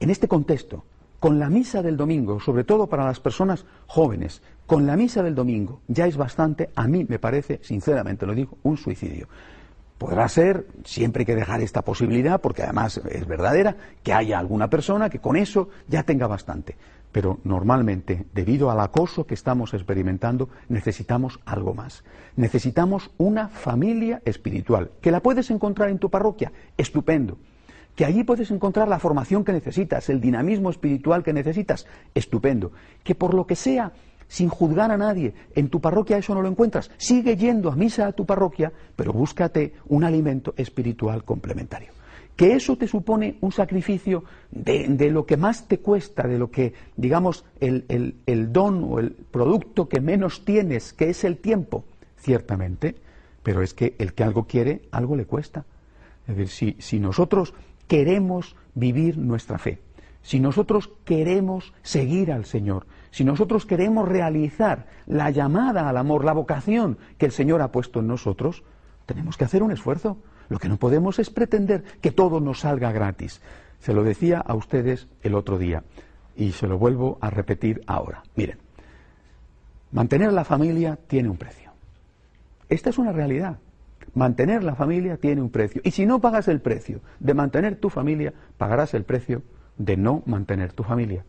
en 0.00 0.10
este 0.10 0.26
contexto, 0.26 0.84
con 1.20 1.38
la 1.38 1.48
misa 1.48 1.82
del 1.82 1.96
domingo, 1.96 2.40
sobre 2.40 2.64
todo 2.64 2.88
para 2.88 3.04
las 3.04 3.20
personas 3.20 3.64
jóvenes, 3.86 4.42
con 4.66 4.86
la 4.86 4.96
misa 4.96 5.22
del 5.22 5.34
domingo 5.34 5.80
ya 5.88 6.06
es 6.06 6.16
bastante, 6.16 6.70
a 6.74 6.86
mí 6.88 7.06
me 7.08 7.18
parece, 7.18 7.60
sinceramente 7.62 8.26
lo 8.26 8.34
digo, 8.34 8.58
un 8.64 8.76
suicidio. 8.76 9.28
Podrá 9.98 10.28
ser, 10.28 10.66
siempre 10.84 11.22
hay 11.22 11.26
que 11.26 11.34
dejar 11.34 11.62
esta 11.62 11.82
posibilidad, 11.82 12.40
porque 12.40 12.62
además 12.62 13.00
es 13.10 13.26
verdadera, 13.26 13.76
que 14.02 14.12
haya 14.12 14.38
alguna 14.38 14.68
persona 14.68 15.08
que 15.08 15.20
con 15.20 15.36
eso 15.36 15.70
ya 15.88 16.02
tenga 16.02 16.26
bastante. 16.26 16.76
Pero 17.12 17.38
normalmente, 17.44 18.26
debido 18.34 18.70
al 18.70 18.80
acoso 18.80 19.26
que 19.26 19.32
estamos 19.32 19.72
experimentando, 19.72 20.50
necesitamos 20.68 21.40
algo 21.46 21.72
más. 21.72 22.04
Necesitamos 22.36 23.10
una 23.16 23.48
familia 23.48 24.20
espiritual, 24.26 24.90
que 25.00 25.10
la 25.10 25.20
puedes 25.20 25.50
encontrar 25.50 25.88
en 25.88 25.98
tu 25.98 26.10
parroquia, 26.10 26.52
estupendo 26.76 27.38
que 27.96 28.04
allí 28.04 28.24
puedes 28.24 28.50
encontrar 28.50 28.88
la 28.88 28.98
formación 28.98 29.42
que 29.42 29.52
necesitas, 29.52 30.10
el 30.10 30.20
dinamismo 30.20 30.68
espiritual 30.68 31.24
que 31.24 31.32
necesitas, 31.32 31.86
estupendo. 32.14 32.72
Que 33.02 33.14
por 33.14 33.32
lo 33.32 33.46
que 33.46 33.56
sea, 33.56 33.92
sin 34.28 34.48
juzgar 34.48 34.90
a 34.90 34.96
nadie, 34.96 35.34
en 35.54 35.68
tu 35.68 35.80
parroquia 35.80 36.18
eso 36.18 36.34
no 36.34 36.42
lo 36.42 36.48
encuentras, 36.48 36.90
sigue 36.96 37.36
yendo 37.36 37.70
a 37.70 37.76
misa 37.76 38.06
a 38.06 38.12
tu 38.12 38.26
parroquia, 38.26 38.72
pero 38.94 39.12
búscate 39.12 39.74
un 39.88 40.04
alimento 40.04 40.54
espiritual 40.56 41.24
complementario. 41.24 41.92
Que 42.34 42.52
eso 42.52 42.76
te 42.76 42.86
supone 42.86 43.38
un 43.40 43.50
sacrificio 43.50 44.24
de, 44.50 45.10
lo 45.10 45.24
que 45.24 45.38
más 45.38 45.68
te 45.68 45.78
cuesta, 45.78 46.28
de 46.28 46.38
lo 46.38 46.50
que, 46.50 46.74
digamos, 46.94 47.46
el, 47.60 47.86
el 48.26 48.52
don 48.52 48.84
o 48.84 48.98
el 48.98 49.12
producto 49.12 49.88
que 49.88 50.02
menos 50.02 50.44
tienes, 50.44 50.92
que 50.92 51.08
es 51.08 51.24
el 51.24 51.38
tiempo, 51.38 51.84
ciertamente, 52.18 52.96
Pero 53.42 53.62
es 53.62 53.74
que 53.74 53.94
el 53.98 54.12
que 54.12 54.24
algo 54.24 54.48
quiere, 54.48 54.82
algo 54.90 55.14
le 55.14 55.24
cuesta. 55.24 55.64
Es 56.26 56.36
decir, 56.36 56.74
si, 56.80 56.98
nosotros 56.98 57.54
queremos 57.86 58.56
vivir 58.74 59.18
nuestra 59.18 59.58
fe, 59.58 59.78
si 60.22 60.40
nosotros 60.40 60.90
queremos 61.04 61.72
seguir 61.82 62.32
al 62.32 62.44
Señor, 62.44 62.86
si 63.16 63.24
nosotros 63.24 63.64
queremos 63.64 64.06
realizar 64.06 64.84
la 65.06 65.30
llamada 65.30 65.88
al 65.88 65.96
amor, 65.96 66.22
la 66.22 66.34
vocación 66.34 66.98
que 67.16 67.24
el 67.24 67.32
Señor 67.32 67.62
ha 67.62 67.72
puesto 67.72 68.00
en 68.00 68.08
nosotros, 68.08 68.62
tenemos 69.06 69.38
que 69.38 69.46
hacer 69.46 69.62
un 69.62 69.72
esfuerzo. 69.72 70.18
Lo 70.50 70.58
que 70.58 70.68
no 70.68 70.76
podemos 70.76 71.18
es 71.18 71.30
pretender 71.30 71.82
que 72.02 72.10
todo 72.10 72.40
nos 72.40 72.60
salga 72.60 72.92
gratis. 72.92 73.40
Se 73.80 73.94
lo 73.94 74.04
decía 74.04 74.40
a 74.40 74.52
ustedes 74.52 75.08
el 75.22 75.34
otro 75.34 75.56
día 75.56 75.82
y 76.36 76.52
se 76.52 76.66
lo 76.66 76.76
vuelvo 76.76 77.16
a 77.22 77.30
repetir 77.30 77.80
ahora. 77.86 78.22
Miren, 78.34 78.58
mantener 79.92 80.34
la 80.34 80.44
familia 80.44 80.98
tiene 81.06 81.30
un 81.30 81.38
precio. 81.38 81.70
Esta 82.68 82.90
es 82.90 82.98
una 82.98 83.12
realidad. 83.12 83.56
Mantener 84.12 84.62
la 84.62 84.74
familia 84.74 85.16
tiene 85.16 85.40
un 85.40 85.48
precio. 85.48 85.80
Y 85.86 85.92
si 85.92 86.04
no 86.04 86.20
pagas 86.20 86.48
el 86.48 86.60
precio 86.60 87.00
de 87.18 87.32
mantener 87.32 87.76
tu 87.76 87.88
familia, 87.88 88.34
pagarás 88.58 88.92
el 88.92 89.04
precio 89.04 89.40
de 89.78 89.96
no 89.96 90.22
mantener 90.26 90.74
tu 90.74 90.82
familia. 90.82 91.24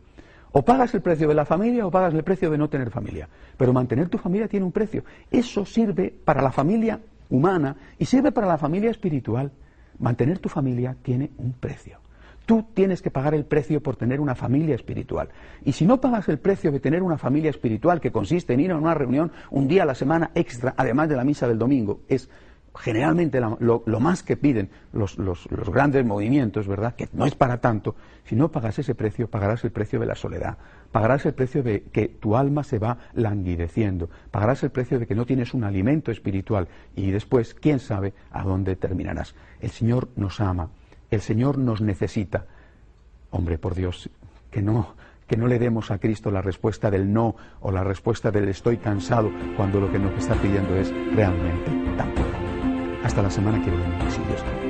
O 0.51 0.63
pagas 0.63 0.93
el 0.93 1.01
precio 1.01 1.27
de 1.27 1.36
la 1.36 1.45
familia 1.45 1.86
o 1.86 1.91
pagas 1.91 2.13
el 2.13 2.23
precio 2.23 2.49
de 2.49 2.57
no 2.57 2.69
tener 2.69 2.89
familia. 2.89 3.27
Pero 3.57 3.73
mantener 3.73 4.10
tu 4.10 4.17
familia 4.17 4.47
tiene 4.47 4.65
un 4.65 4.71
precio. 4.71 5.03
Eso 5.29 5.65
sirve 5.65 6.13
para 6.23 6.41
la 6.41 6.51
familia 6.51 6.99
humana 7.29 7.75
y 7.97 8.05
sirve 8.05 8.31
para 8.31 8.47
la 8.47 8.57
familia 8.57 8.89
espiritual. 8.89 9.51
Mantener 9.99 10.39
tu 10.39 10.49
familia 10.49 10.95
tiene 11.01 11.31
un 11.38 11.53
precio. 11.53 11.99
Tú 12.45 12.65
tienes 12.73 13.01
que 13.01 13.12
pagar 13.12 13.33
el 13.33 13.43
precio 13.43 13.83
por 13.83 13.97
tener 13.97 14.21
una 14.21 14.33
familia 14.33 14.73
espiritual. 14.73 15.27
Y 15.65 15.73
si 15.73 15.86
no 15.86 15.99
pagas 15.99 16.29
el 16.29 16.39
precio 16.39 16.71
de 16.71 16.79
tener 16.79 17.03
una 17.03 17.17
familia 17.17 17.49
espiritual, 17.49 17.99
que 17.99 18.13
consiste 18.13 18.53
en 18.53 18.62
ir 18.62 18.71
a 18.71 18.77
una 18.77 18.93
reunión 18.93 19.33
un 19.51 19.67
día 19.67 19.83
a 19.83 19.86
la 19.86 19.95
semana 19.95 20.31
extra, 20.33 20.73
además 20.77 21.10
de 21.10 21.17
la 21.17 21.25
misa 21.25 21.45
del 21.45 21.60
domingo, 21.60 21.99
es 22.07 22.29
generalmente 22.80 23.40
lo, 23.42 24.00
más 24.00 24.24
que 24.24 24.38
piden 24.38 24.70
los, 24.94 25.18
grandes 25.72 26.06
movimientos, 26.06 26.68
¿verdad? 26.68 26.96
Que 26.96 27.10
no 27.13 27.26
es 27.26 27.36
para 27.36 27.60
tanto. 27.60 27.96
Si 28.26 28.36
no 28.36 28.52
pagas 28.52 28.80
ese 28.80 28.96
precio, 28.96 29.30
pagarás 29.30 29.63
el 29.63 29.72
precio 29.72 30.00
de 30.00 30.06
la 30.06 30.16
soledad, 30.16 30.58
pagarás 30.92 31.26
el 31.26 31.34
precio 31.34 31.63
de 31.63 31.84
que 31.84 32.08
tu 32.08 32.36
alma 32.36 32.63
se 32.63 32.80
va 32.80 32.98
languideciendo, 33.13 34.10
pagarás 34.32 34.63
el 34.63 34.70
precio 34.70 35.00
de 35.00 35.08
que 35.08 35.16
no 35.16 35.26
tienes 35.26 35.54
un 35.54 35.63
alimento 35.63 36.12
espiritual 36.12 36.68
y 36.96 37.12
después, 37.12 37.54
quién 37.54 37.80
sabe 37.80 38.13
a 38.32 38.44
dónde 38.44 38.76
terminarás. 38.76 39.36
El 39.60 39.72
Señor 39.72 40.10
nos 40.16 40.40
ama, 40.40 40.70
el 41.10 41.22
Señor 41.22 41.58
nos 41.58 41.82
necesita. 41.82 42.46
Hombre, 43.30 43.58
por 43.58 43.76
Dios, 43.76 44.10
que 44.52 44.62
no, 44.62 44.96
que 45.28 45.38
no 45.38 45.48
le 45.48 45.60
demos 45.60 45.92
a 45.92 46.00
Cristo 46.00 46.32
la 46.32 46.42
respuesta 46.42 46.90
del 46.90 47.12
no 47.12 47.36
o 47.60 47.72
la 47.72 47.84
respuesta 47.84 48.32
del 48.32 48.48
estoy 48.48 48.78
cansado 48.78 49.30
cuando 49.56 49.80
lo 49.80 49.92
que 49.92 50.00
nos 50.00 50.13
está 50.18 50.36
pidiendo 50.36 50.76
es 50.76 50.92
realmente 51.13 51.72
tampoco. 51.98 52.27
Hasta 53.17 53.30
la 53.30 53.32
semana 53.32 53.60
que 53.63 53.71
viene, 53.71 54.12
si 54.12 54.21
Dios 54.27 54.43
quiere. 54.43 54.66